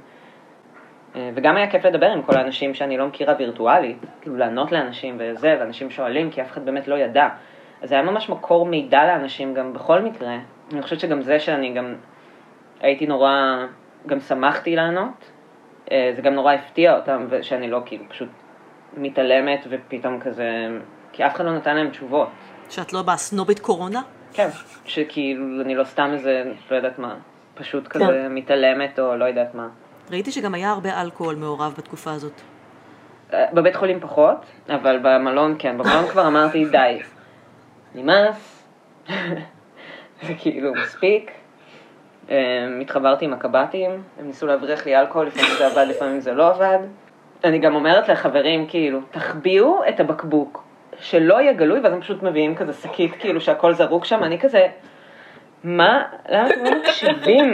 אה, 1.15 1.29
וגם 1.35 1.57
היה 1.57 1.71
כיף 1.71 1.85
לדבר 1.85 2.05
עם 2.05 2.21
כל 2.21 2.37
האנשים 2.37 2.73
שאני 2.73 2.97
לא 2.97 3.07
מכירה 3.07 3.33
וירטואלית, 3.39 3.97
כאילו 4.21 4.37
לענות 4.37 4.71
לאנשים 4.71 5.17
וזה, 5.19 5.57
ואנשים 5.59 5.89
שואלים, 5.89 6.31
כי 6.31 6.41
אף 6.41 6.51
אחד 6.51 6.65
באמת 6.65 6.87
לא 6.87 6.95
ידע. 6.95 7.29
אז 7.81 7.89
זה 7.89 7.95
היה 7.95 8.03
ממש 8.03 8.29
מקור 8.29 8.65
מידע 8.65 9.05
לאנשים 9.05 9.53
גם 9.53 9.73
בכל 9.73 10.01
מקרה. 10.01 10.37
אני 10.73 10.81
חושבת 10.81 10.99
שגם 10.99 11.21
זה 11.21 11.39
שאני 11.39 11.73
גם 11.73 11.95
הייתי 12.79 13.07
נורא, 13.07 13.65
גם 14.07 14.19
שמחתי 14.19 14.75
לענות, 14.75 15.31
אה, 15.91 16.11
זה 16.15 16.21
גם 16.21 16.33
נורא 16.33 16.53
הפתיע 16.53 16.95
אותם, 16.95 17.25
ושאני 17.29 17.69
לא 17.69 17.81
כאילו 17.85 18.03
פשוט 18.09 18.29
מתעלמת 18.97 19.67
ופתאום 19.69 20.19
כזה, 20.19 20.67
כי 21.11 21.25
אף 21.25 21.35
אחד 21.35 21.45
לא 21.45 21.55
נתן 21.55 21.75
להם 21.75 21.89
תשובות. 21.89 22.29
שאת 22.69 22.93
לא 22.93 23.01
בסנובית 23.01 23.59
קורונה? 23.59 24.01
כן, 24.33 24.47
שכאילו 24.85 25.61
אני 25.61 25.75
לא 25.75 25.83
סתם 25.83 26.09
איזה, 26.13 26.43
לא 26.71 26.75
יודעת 26.75 26.99
מה, 26.99 27.15
פשוט 27.53 27.87
כזה 27.87 28.05
כן. 28.05 28.33
מתעלמת 28.33 28.99
או 28.99 29.15
לא 29.15 29.25
יודעת 29.25 29.55
מה. 29.55 29.67
ראיתי 30.11 30.31
שגם 30.31 30.53
היה 30.53 30.71
הרבה 30.71 31.01
אלכוהול 31.01 31.35
מעורב 31.35 31.73
בתקופה 31.77 32.11
הזאת. 32.11 32.41
אה, 33.33 33.45
בבית 33.53 33.75
חולים 33.75 33.99
פחות, 33.99 34.45
אבל 34.69 34.99
במלון 35.01 35.55
כן, 35.59 35.77
במלון 35.77 36.07
כבר 36.07 36.27
אמרתי 36.27 36.65
די, 36.65 36.99
נמאס, 37.95 38.67
זה 40.25 40.33
כאילו 40.37 40.73
מספיק. 40.73 41.31
אה, 42.29 42.35
התחברתי 42.81 43.25
עם 43.25 43.33
הקב"טים, 43.33 43.91
הם 44.19 44.27
ניסו 44.27 44.47
להבריח 44.47 44.85
לי 44.85 44.99
אלכוהול, 44.99 45.27
לפעמים 45.27 45.51
זה 45.57 45.67
עבד, 45.67 45.85
לפעמים 45.89 46.19
זה 46.19 46.33
לא 46.33 46.49
עבד. 46.49 46.79
אני 47.43 47.59
גם 47.59 47.75
אומרת 47.75 48.09
לחברים, 48.09 48.67
כאילו, 48.67 48.99
תחביאו 49.11 49.81
את 49.89 49.99
הבקבוק, 49.99 50.63
שלא 50.99 51.41
יהיה 51.41 51.53
גלוי, 51.53 51.79
ואז 51.79 51.93
הם 51.93 52.01
פשוט 52.01 52.23
מביאים 52.23 52.55
כזה 52.55 52.73
שקית, 52.73 53.15
כאילו, 53.19 53.41
שהכל 53.41 53.73
זרוק 53.73 54.05
שם, 54.05 54.23
אני 54.23 54.39
כזה, 54.39 54.67
מה, 55.63 56.03
למה 56.29 56.47
אתם 56.47 56.63
לא 56.63 56.71
מקשיבים? 56.79 57.53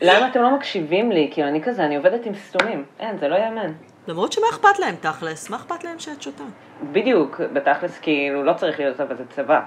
למה 0.00 0.28
אתם 0.28 0.42
לא 0.42 0.56
מקשיבים 0.56 1.12
לי? 1.12 1.28
כאילו, 1.32 1.48
אני 1.48 1.62
כזה, 1.62 1.84
אני 1.84 1.96
עובדת 1.96 2.26
עם 2.26 2.34
סתומים. 2.34 2.84
אין, 3.00 3.18
זה 3.18 3.28
לא 3.28 3.34
ייאמן. 3.34 3.72
למרות 4.08 4.32
שמה 4.32 4.46
אכפת 4.50 4.78
להם 4.78 4.94
תכלס? 5.00 5.50
מה 5.50 5.56
אכפת 5.56 5.84
להם 5.84 5.98
שאת 5.98 6.22
שותה? 6.22 6.44
בדיוק, 6.92 7.40
בתכלס, 7.52 7.98
כאילו, 7.98 8.44
לא 8.44 8.52
צריך 8.52 8.80
להיות 8.80 9.00
אבל 9.00 9.16
זה 9.16 9.24
צבא. 9.28 9.60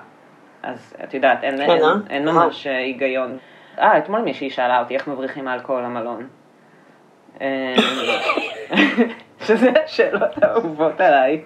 אז 0.64 0.94
את 1.04 1.14
יודעת, 1.14 1.44
אין, 1.44 1.58
כן, 1.58 1.62
אין, 1.72 1.84
אה? 1.84 1.94
אין 2.10 2.26
ממש 2.26 2.68
אה, 2.68 2.78
היגיון. 2.78 3.38
אה, 3.80 3.98
אתמול 3.98 4.22
מישהי 4.22 4.50
שאלה 4.50 4.80
אותי 4.80 4.96
איך 4.96 5.08
מבריחים 5.08 5.48
אלכוהול 5.48 5.84
למלון. 5.84 6.28
אה, 7.42 7.76
שזה 9.46 9.72
השאלות 9.86 10.44
האהובות 10.44 11.02
עליי. 11.02 11.42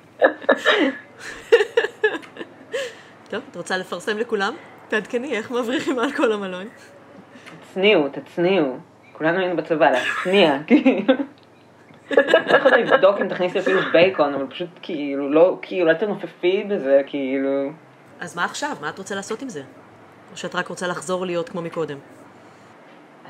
טוב, 3.29 3.41
את 3.51 3.55
רוצה 3.55 3.77
לפרסם 3.77 4.17
לכולם? 4.17 4.53
תעדכני 4.87 5.31
איך 5.31 5.51
מבריחים 5.51 5.99
אלכוהול 5.99 6.33
למלון. 6.33 6.67
תצניעו, 7.75 8.07
תצניעו. 8.09 8.77
כולנו 9.13 9.39
היינו 9.39 9.55
בצבא, 9.55 9.89
להצניע, 9.89 10.57
כאילו. 10.67 11.13
לא 12.11 12.57
יכולה 12.57 12.77
לבדוק 12.77 13.21
אם 13.21 13.27
תכניסי 13.27 13.59
אפילו 13.59 13.81
בייקון, 13.91 14.33
אבל 14.33 14.47
פשוט 14.47 14.69
כאילו, 14.81 15.29
לא, 15.31 15.57
כאילו, 15.61 15.89
אל 15.89 15.93
תנופפי 15.93 16.63
בזה, 16.63 17.01
כאילו. 17.07 17.69
אז 18.19 18.35
מה 18.35 18.45
עכשיו? 18.45 18.75
מה 18.81 18.89
את 18.89 18.97
רוצה 18.97 19.15
לעשות 19.15 19.41
עם 19.41 19.49
זה? 19.49 19.61
או 20.31 20.38
שאת 20.38 20.55
רק 20.55 20.67
רוצה 20.67 20.88
לחזור 20.88 21.25
להיות 21.25 21.49
כמו 21.49 21.61
מקודם? 21.61 21.97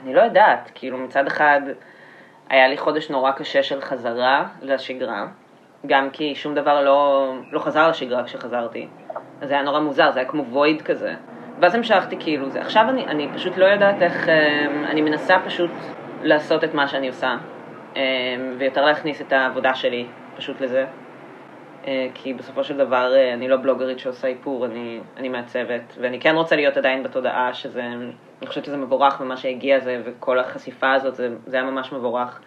אני 0.04 0.14
לא 0.14 0.22
יודעת, 0.22 0.72
כאילו 0.76 0.98
מצד 0.98 1.28
אחד 1.28 1.62
היה 2.50 2.68
לי 2.68 2.78
חודש 2.78 3.10
נורא 3.10 3.32
קשה 3.32 3.64
של 3.64 3.82
חזרה 3.82 4.48
לשגרה, 4.62 5.28
גם 5.86 6.10
כי 6.10 6.36
שום 6.36 6.56
דבר 6.56 6.84
לא, 6.84 7.34
לא 7.52 7.60
חזר 7.60 7.90
לשגרה 7.90 8.24
כשחזרתי, 8.24 8.88
אז 9.42 9.48
זה 9.48 9.54
היה 9.54 9.64
נורא 9.64 9.80
מוזר, 9.80 10.12
זה 10.12 10.20
היה 10.20 10.30
כמו 10.30 10.46
וויד 10.46 10.82
כזה. 10.82 11.14
ואז 11.62 11.76
המשכתי 11.76 12.16
כאילו, 12.20 12.50
זה, 12.50 12.62
עכשיו 12.62 12.86
אני, 12.90 13.06
אני 13.06 13.30
פשוט 13.34 13.58
לא 13.58 13.66
יודעת 13.66 14.02
איך, 14.02 14.30
אה, 14.30 14.66
אני 14.90 15.02
מנסה 15.02 15.36
פשוט 15.46 15.72
לעשות 16.22 16.64
את 16.64 16.74
מה 16.74 16.88
שאני 16.88 17.08
עושה, 17.08 17.36
אה, 17.96 18.02
ויותר 18.58 18.86
להכניס 18.86 19.22
את 19.22 19.34
העבודה 19.34 19.74
שלי 19.76 20.06
פשוט 20.38 20.62
לזה. 20.62 20.86
אה, 21.88 22.08
כי 22.14 22.34
בסופו 22.34 22.64
של 22.64 22.78
דבר 22.78 23.14
אה, 23.16 23.34
אני 23.34 23.48
לא 23.48 23.58
בלוגרית 23.58 24.00
שעושה 24.00 24.28
איפור, 24.28 24.66
אני, 24.66 25.00
אני 25.18 25.30
מעצבת, 25.30 25.98
ואני 26.02 26.20
כן 26.20 26.36
רוצה 26.36 26.56
להיות 26.56 26.78
עדיין 26.78 27.04
בתודעה 27.04 27.54
שזה, 27.54 27.84
אני 28.42 28.48
חושבת 28.48 28.66
שזה 28.66 28.78
מבורך 28.78 29.22
ומה 29.22 29.38
שהגיע 29.38 29.80
זה, 29.80 30.02
וכל 30.06 30.40
החשיפה 30.40 30.94
הזאת, 30.94 31.16
זה, 31.16 31.30
זה 31.46 31.58
היה 31.58 31.66
ממש 31.66 31.92
מבורך, 31.94 32.42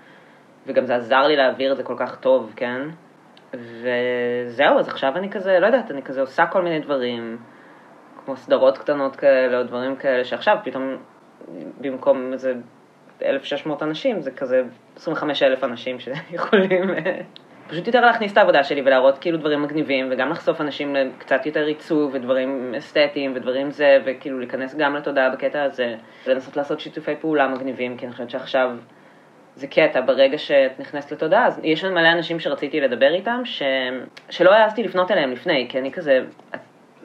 וגם 0.66 0.86
זה 0.86 0.96
עזר 0.96 1.26
לי 1.26 1.36
להעביר 1.36 1.72
את 1.72 1.76
זה 1.76 1.82
כל 1.82 1.94
כך 1.98 2.16
טוב, 2.16 2.52
כן? 2.56 2.80
וזהו, 3.54 4.78
אז 4.78 4.88
עכשיו 4.88 5.16
אני 5.16 5.30
כזה, 5.30 5.58
לא 5.60 5.66
יודעת, 5.66 5.90
אני 5.90 6.02
כזה 6.02 6.20
עושה 6.20 6.46
כל 6.46 6.62
מיני 6.62 6.80
דברים, 6.80 7.38
כמו 8.28 8.36
סדרות 8.36 8.78
קטנות 8.78 9.16
כאלה, 9.16 9.58
או 9.58 9.62
דברים 9.62 9.96
כאלה, 9.96 10.24
שעכשיו 10.24 10.56
פתאום 10.64 10.96
במקום 11.80 12.32
איזה 12.32 12.54
1,600 13.22 13.82
אנשים, 13.82 14.20
זה 14.20 14.30
כזה 14.30 14.62
25,000 14.96 15.64
אנשים 15.64 16.00
שיכולים 16.00 16.84
פשוט 17.68 17.86
יותר 17.86 18.00
להכניס 18.00 18.32
את 18.32 18.38
העבודה 18.38 18.64
שלי 18.64 18.82
ולהראות 18.82 19.18
כאילו 19.18 19.38
דברים 19.38 19.62
מגניבים, 19.62 20.08
וגם 20.10 20.30
לחשוף 20.30 20.60
אנשים 20.60 20.94
לקצת 20.94 21.46
יותר 21.46 21.64
עיצוב 21.64 22.10
ודברים 22.14 22.74
אסתטיים 22.78 23.32
ודברים 23.36 23.70
זה, 23.70 23.98
וכאילו 24.04 24.38
להיכנס 24.38 24.74
גם 24.74 24.96
לתודעה 24.96 25.30
בקטע 25.30 25.62
הזה, 25.62 25.96
ולנסות 26.26 26.56
לעשות 26.56 26.80
שיתופי 26.80 27.16
פעולה 27.20 27.48
מגניבים, 27.48 27.96
כי 27.96 28.04
אני 28.06 28.12
חושבת 28.12 28.30
שעכשיו 28.30 28.70
זה 29.54 29.66
קטע, 29.66 30.00
ברגע 30.00 30.38
שאת 30.38 30.80
נכנסת 30.80 31.12
לתודעה, 31.12 31.46
אז 31.46 31.60
יש 31.64 31.84
לנו 31.84 31.94
מלא 31.94 32.12
אנשים 32.12 32.40
שרציתי 32.40 32.80
לדבר 32.80 33.14
איתם, 33.14 33.40
ש... 33.44 33.62
שלא 34.30 34.54
העזתי 34.54 34.82
לפנות 34.82 35.10
אליהם 35.10 35.32
לפני, 35.32 35.66
כי 35.68 35.78
אני 35.78 35.92
כזה, 35.92 36.20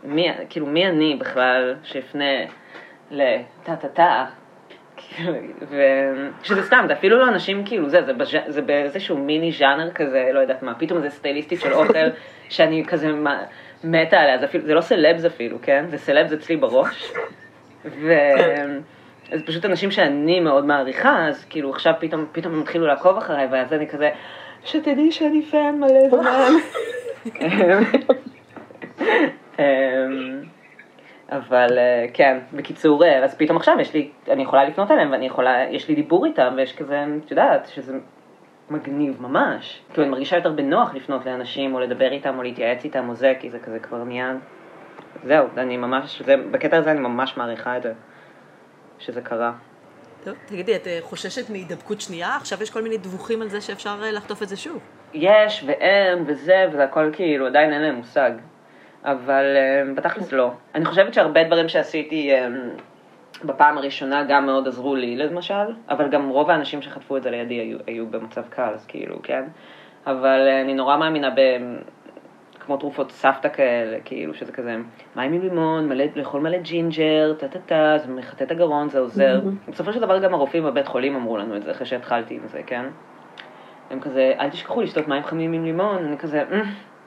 מי, 0.03 0.29
כאילו 0.49 0.65
מי 0.65 0.87
אני 0.87 1.15
בכלל 1.19 1.75
שיפנה 1.83 2.45
לטה-טה-טה, 3.11 4.25
כאילו, 4.97 5.33
ושזה 5.61 6.63
סתם, 6.63 6.83
זה 6.87 6.93
אפילו 6.93 7.17
לא 7.17 7.27
אנשים 7.27 7.65
כאילו 7.65 7.89
זה, 7.89 8.03
זה, 8.03 8.13
בז'... 8.13 8.37
זה 8.47 8.61
באיזשהו 8.61 9.17
מיני 9.17 9.51
ז'אנר 9.51 9.91
כזה, 9.91 10.29
לא 10.33 10.39
יודעת 10.39 10.63
מה, 10.63 10.75
פתאום 10.75 11.01
זה 11.01 11.09
סטייליסטית 11.09 11.59
של 11.59 11.73
אוכל 11.79 12.07
שאני 12.49 12.85
כזה 12.87 13.11
מתה 13.83 14.19
עליה, 14.19 14.37
זה, 14.37 14.45
אפילו, 14.45 14.63
זה 14.65 14.73
לא 14.73 14.81
סלבס 14.81 15.25
אפילו, 15.25 15.57
כן? 15.61 15.85
זה 15.87 15.97
סלבס 15.97 16.33
אצלי 16.33 16.55
בראש. 16.55 17.11
ו... 17.85 18.13
אז 19.31 19.41
פשוט 19.45 19.65
אנשים 19.65 19.91
שאני 19.91 20.39
מאוד 20.39 20.65
מעריכה, 20.65 21.27
אז 21.27 21.45
כאילו 21.45 21.69
עכשיו 21.69 21.93
פתאום, 21.99 22.25
פתאום 22.31 22.53
הם 22.53 22.61
התחילו 22.61 22.87
לעקוב 22.87 23.17
אחריי, 23.17 23.47
ואז 23.51 23.73
אני 23.73 23.87
כזה, 23.87 24.09
שתדעי 24.63 25.11
שאני 25.11 25.41
פן 25.41 25.75
מלא 25.79 26.09
זמן. 26.09 26.53
אמ, 29.59 30.43
אבל 31.29 31.77
אה, 31.77 32.05
כן, 32.13 32.39
בקיצור, 32.53 33.03
אה, 33.03 33.23
אז 33.23 33.37
פתאום 33.37 33.57
עכשיו 33.57 33.79
יש 33.79 33.93
לי, 33.93 34.09
אני 34.29 34.43
יכולה 34.43 34.63
לפנות 34.65 34.91
אליהם 34.91 35.11
ואני 35.11 35.25
יכולה, 35.25 35.63
יש 35.71 35.87
לי 35.87 35.95
דיבור 35.95 36.25
איתם 36.25 36.53
ויש 36.57 36.75
כזה, 36.75 37.05
את 37.25 37.31
יודעת, 37.31 37.67
שזה 37.67 37.97
מגניב 38.69 39.21
ממש. 39.21 39.81
כאילו 39.89 40.03
אני 40.03 40.11
מרגישה 40.11 40.35
יותר 40.35 40.51
בנוח 40.51 40.93
לפנות 40.93 41.25
לאנשים 41.25 41.73
או 41.73 41.79
לדבר 41.79 42.11
איתם 42.11 42.37
או 42.37 42.43
להתייעץ 42.43 42.83
איתם 42.83 43.09
או 43.09 43.15
זה, 43.15 43.33
כי 43.39 43.49
זה 43.49 43.59
כזה 43.59 43.79
כבר 43.79 44.03
נהיה, 44.03 44.33
זהו, 45.23 45.47
אני 45.57 45.77
ממש, 45.77 46.21
זה, 46.21 46.35
בקטע 46.51 46.77
הזה 46.77 46.91
אני 46.91 46.99
ממש 46.99 47.37
מעריכה 47.37 47.77
את 47.77 47.83
זה, 47.83 47.93
שזה 48.99 49.21
קרה. 49.21 49.51
טוב, 50.23 50.33
תגידי, 50.45 50.75
את 50.75 50.87
אה, 50.87 50.99
חוששת 51.01 51.49
מהידבקות 51.49 52.01
שנייה? 52.01 52.35
עכשיו 52.35 52.63
יש 52.63 52.69
כל 52.69 52.81
מיני 52.81 52.97
דיווחים 52.97 53.41
על 53.41 53.47
זה 53.47 53.61
שאפשר 53.61 53.95
לחטוף 54.01 54.43
את 54.43 54.49
זה 54.49 54.57
שוב. 54.57 54.79
יש 55.13 55.63
ואין 55.67 56.23
וזה, 56.27 56.65
וזה 56.71 56.83
הכל 56.83 57.09
כאילו, 57.13 57.47
עדיין 57.47 57.73
אין 57.73 57.81
להם 57.81 57.95
מושג. 57.95 58.31
אבל 59.05 59.43
uh, 59.55 59.97
בתכלס 59.97 60.31
לא. 60.31 60.51
אני 60.75 60.85
חושבת 60.85 61.13
שהרבה 61.13 61.43
דברים 61.43 61.69
שעשיתי 61.69 62.31
um, 62.35 62.81
בפעם 63.45 63.77
הראשונה 63.77 64.23
גם 64.23 64.45
מאוד 64.45 64.67
עזרו 64.67 64.95
לי, 64.95 65.15
למשל, 65.15 65.53
אבל 65.89 66.09
גם 66.09 66.29
רוב 66.29 66.49
האנשים 66.49 66.81
שחטפו 66.81 67.17
את 67.17 67.23
זה 67.23 67.31
לידי 67.31 67.53
היו, 67.53 67.77
היו 67.87 68.07
במצב 68.07 68.43
קל, 68.49 68.71
אז 68.73 68.85
כאילו, 68.85 69.21
כן? 69.23 69.43
אבל 70.07 70.47
uh, 70.47 70.63
אני 70.65 70.73
נורא 70.73 70.97
מאמינה 70.97 71.29
ב... 71.29 71.39
כמו 72.65 72.77
תרופות 72.77 73.11
סבתא 73.11 73.49
כאלה, 73.49 73.97
כאילו, 74.05 74.33
שזה 74.33 74.51
כזה 74.51 74.75
מים 75.15 75.33
עם 75.33 75.41
לימון, 75.41 75.89
מלא, 75.89 76.05
לאכול 76.15 76.41
מלא 76.41 76.57
ג'ינג'ר, 76.57 77.33
טה-טה-טה, 77.39 77.97
זה 77.97 78.11
מחטא 78.11 78.43
את 78.43 78.51
הגרון, 78.51 78.89
זה 78.89 78.99
עוזר. 78.99 79.41
בסופו 79.67 79.93
של 79.93 79.99
דבר 79.99 80.19
גם 80.19 80.33
הרופאים 80.33 80.63
בבית 80.63 80.87
חולים 80.87 81.15
אמרו 81.15 81.37
לנו 81.37 81.55
את 81.55 81.63
זה 81.63 81.71
אחרי 81.71 81.85
שהתחלתי 81.85 82.33
עם 82.35 82.47
זה, 82.47 82.61
כן? 82.67 82.85
הם 83.89 83.99
כזה, 83.99 84.33
אל 84.39 84.49
תשכחו 84.49 84.81
לשתות 84.81 85.07
מים 85.07 85.23
חמים 85.23 85.53
עם 85.53 85.65
לימון, 85.65 86.05
אני 86.05 86.17
כזה, 86.17 86.43
"אמ, 86.51 86.61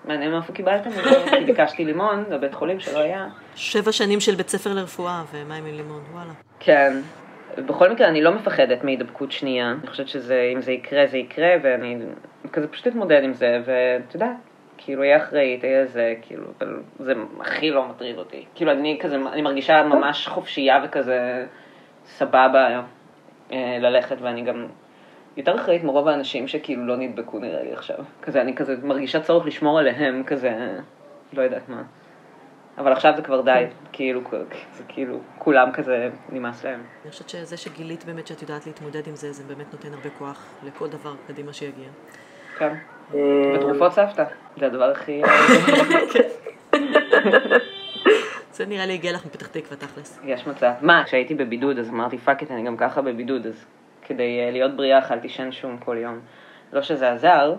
מעניין 0.07 0.33
מאיפה 0.33 0.53
קיבלתם 0.53 0.90
את 0.90 0.95
זה, 0.95 1.25
כי 1.31 1.45
ביקשתי 1.45 1.85
לימון 1.85 2.25
בבית 2.31 2.55
חולים 2.55 2.81
שלא 2.81 2.99
היה. 2.99 3.27
שבע 3.55 3.92
שנים 3.92 4.21
של 4.21 4.35
בית 4.35 4.49
ספר 4.49 4.75
לרפואה 4.75 5.23
ומים 5.33 5.64
עם 5.64 5.75
לימון, 5.77 6.03
וואלה. 6.12 6.33
כן. 6.61 6.92
בכל 7.57 7.92
מקרה, 7.92 8.09
אני 8.09 8.23
לא 8.23 8.33
מפחדת 8.35 8.85
מהידבקות 8.85 9.33
שנייה. 9.33 9.73
אני 9.81 9.87
חושבת 9.87 10.09
שאם 10.09 10.61
זה 10.61 10.73
יקרה, 10.73 11.07
זה 11.07 11.19
יקרה, 11.19 11.49
ואני 11.62 11.97
כזה 12.53 12.69
פשוט 12.69 12.87
אתמודד 12.87 13.21
עם 13.25 13.35
זה, 13.35 13.61
ואת 13.64 14.14
יודעת, 14.14 14.37
כאילו, 14.79 15.05
יהיה 15.05 15.16
אחראית, 15.16 15.64
יהיה 15.64 15.87
זה, 15.87 16.14
כאילו, 16.23 16.45
אבל 16.61 16.83
זה 16.99 17.12
הכי 17.40 17.71
לא 17.71 17.88
מטריד 17.88 18.19
אותי. 18.19 18.45
כאילו, 18.55 18.73
אני 18.73 18.99
כזה, 19.01 19.16
אני 19.33 19.42
מרגישה 19.42 19.83
ממש 19.83 20.29
חופשייה 20.29 20.83
וכזה 20.85 21.47
סבבה 22.05 22.83
אה, 23.53 23.79
ללכת, 23.81 24.16
ואני 24.21 24.42
גם 24.42 24.66
יותר 25.37 25.57
אחראית 25.57 25.85
מרוב 25.85 26.09
האנשים 26.09 26.49
שכאילו 26.49 26.87
לא 26.87 26.96
נדבקו 26.96 27.38
נראה 27.38 27.62
לי 27.62 27.72
עכשיו. 27.72 27.96
כזה, 28.22 28.40
אני 28.40 28.57
כזה 28.57 28.77
מרגישה 28.83 29.20
צורך 29.20 29.46
לשמור 29.46 29.79
עליהם, 29.79 30.22
כזה, 30.27 30.79
לא 31.33 31.42
יודעת 31.42 31.68
מה. 31.68 31.83
אבל 32.79 32.92
עכשיו 32.92 33.12
זה 33.16 33.22
כבר 33.22 33.40
די, 33.40 33.64
כאילו, 33.92 34.20
זה 34.72 34.83
כאילו, 34.88 35.20
כולם 35.38 35.72
כזה 35.72 36.11
נמאס 36.33 36.64
להם. 36.64 36.83
אני 37.03 37.11
חושבת 37.11 37.29
שזה 37.29 37.57
שגילית 37.57 38.05
באמת 38.05 38.27
שאת 38.27 38.42
יודעת 38.42 38.66
להתמודד 38.66 39.09
עם 39.09 39.16
זה, 39.16 39.33
זה 39.33 39.42
באמת 39.44 39.72
נותן 39.72 39.94
הרבה 39.94 40.11
כוח 40.18 40.46
לכל 40.64 40.88
דבר 40.88 41.14
קדימה 41.27 41.53
שיגיע. 41.53 41.88
כן. 42.59 42.75
ותרופות 43.55 43.92
סבתא, 43.92 44.25
זה 44.57 44.66
הדבר 44.66 44.90
הכי... 44.90 45.22
זה 48.53 48.66
נראה 48.66 48.87
לי 48.87 48.94
הגיע 48.94 49.12
לך 49.12 49.27
מפתח 49.27 49.46
תקווה 49.46 49.77
תכלס. 49.77 50.20
יש 50.25 50.46
מצב. 50.46 50.72
מה, 50.81 51.03
כשהייתי 51.05 51.35
בבידוד, 51.35 51.79
אז 51.79 51.88
אמרתי, 51.88 52.18
fuck 52.18 52.42
it, 52.42 52.51
אני 52.51 52.62
גם 52.62 52.77
ככה 52.77 53.03
בבידוד, 53.03 53.46
אז 53.46 53.64
כדי 54.09 54.40
אה, 54.40 54.51
להיות 54.51 54.77
בריאה 54.77 54.99
אכלתי 54.99 55.29
שן 55.29 55.53
שום 55.53 55.79
כל 55.79 55.97
יום. 56.01 56.21
לא 56.73 56.83
שזה 56.83 57.12
עזר, 57.12 57.55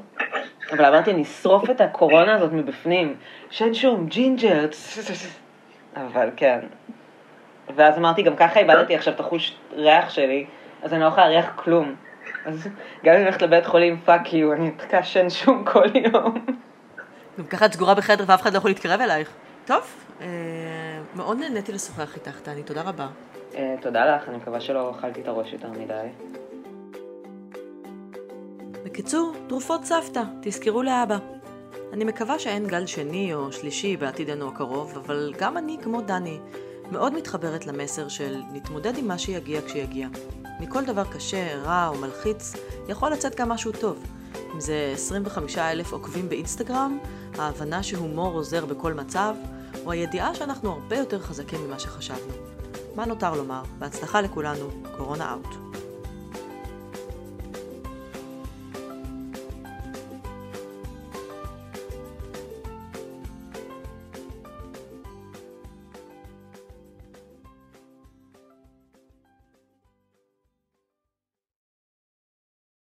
אבל 0.71 0.85
אמרתי, 0.85 1.11
אני 1.11 1.21
אשרוף 1.21 1.69
את 1.69 1.81
הקורונה 1.81 2.35
הזאת 2.35 2.51
מבפנים. 2.51 3.15
שן 3.49 3.73
שום, 3.73 4.07
ג'ינג'ר, 4.07 4.65
אבל 5.95 6.29
כן. 6.35 6.59
ואז 7.75 7.97
אמרתי, 7.97 8.23
גם 8.23 8.35
ככה 8.35 8.59
איבדתי 8.59 8.95
עכשיו 8.95 9.13
את 9.13 9.19
החוש 9.19 9.55
ריח 9.73 10.09
שלי, 10.09 10.45
אז 10.83 10.93
אני 10.93 11.01
לא 11.01 11.05
יכולה 11.05 11.29
להריח 11.29 11.53
כלום. 11.55 11.95
אז 12.45 12.67
גם 13.03 13.13
אם 13.13 13.17
אני 13.17 13.23
הולכת 13.23 13.41
לבית 13.41 13.65
חולים, 13.65 14.01
fuck 14.05 14.33
you, 14.33 14.53
אני 14.53 14.71
אתקע 14.77 15.03
שן 15.03 15.29
שום 15.29 15.63
כל 15.63 15.87
יום. 16.13 16.45
גם 17.39 17.45
ככה 17.45 17.65
את 17.65 17.73
סגורה 17.73 17.95
בחדר 17.95 18.23
ואף 18.27 18.41
אחד 18.41 18.53
לא 18.53 18.57
יכול 18.57 18.71
להתקרב 18.71 19.01
אלייך. 19.01 19.29
טוב, 19.65 19.95
אה, 20.21 20.27
מאוד 21.15 21.37
נהניתי 21.39 21.71
לשוחח 21.71 22.15
איתך, 22.15 22.39
דני, 22.39 22.63
תודה 22.63 22.81
רבה. 22.81 23.07
אה, 23.57 23.75
תודה 23.81 24.15
לך, 24.15 24.29
אני 24.29 24.37
מקווה 24.37 24.61
שלא 24.61 24.91
אכלתי 24.91 25.21
את 25.21 25.27
הראש 25.27 25.53
יותר 25.53 25.69
מדי. 25.71 26.07
בקיצור, 28.85 29.33
תרופות 29.47 29.85
סבתא, 29.85 30.23
תזכרו 30.41 30.83
לאבא. 30.83 31.17
אני 31.93 32.03
מקווה 32.03 32.39
שאין 32.39 32.67
גל 32.67 32.85
שני 32.85 33.33
או 33.33 33.51
שלישי 33.51 33.97
בעתידנו 33.97 34.47
הקרוב, 34.47 34.97
אבל 34.97 35.33
גם 35.39 35.57
אני, 35.57 35.77
כמו 35.83 36.01
דני, 36.01 36.39
מאוד 36.91 37.13
מתחברת 37.13 37.65
למסר 37.65 38.07
של 38.07 38.41
נתמודד 38.53 38.97
עם 38.97 39.07
מה 39.07 39.17
שיגיע 39.17 39.61
כשיגיע. 39.61 40.07
מכל 40.59 40.85
דבר 40.85 41.03
קשה, 41.03 41.55
רע 41.55 41.87
או 41.87 41.95
מלחיץ, 41.97 42.53
יכול 42.87 43.11
לצאת 43.11 43.35
גם 43.35 43.49
משהו 43.49 43.71
טוב. 43.71 44.03
אם 44.53 44.59
זה 44.59 44.91
25 44.93 45.57
אלף 45.57 45.93
עוקבים 45.93 46.29
באינסטגרם, 46.29 46.99
ההבנה 47.37 47.83
שהומור 47.83 48.33
עוזר 48.33 48.65
בכל 48.65 48.93
מצב, 48.93 49.35
או 49.85 49.91
הידיעה 49.91 50.35
שאנחנו 50.35 50.71
הרבה 50.71 50.97
יותר 50.97 51.19
חזקים 51.19 51.59
ממה 51.67 51.79
שחשבנו. 51.79 52.46
מה 52.97 53.05
נותר 53.05 53.33
לומר? 53.33 53.63
בהצלחה 53.79 54.21
לכולנו, 54.21 54.69
קורונה 54.97 55.31
אאוט. 55.33 55.77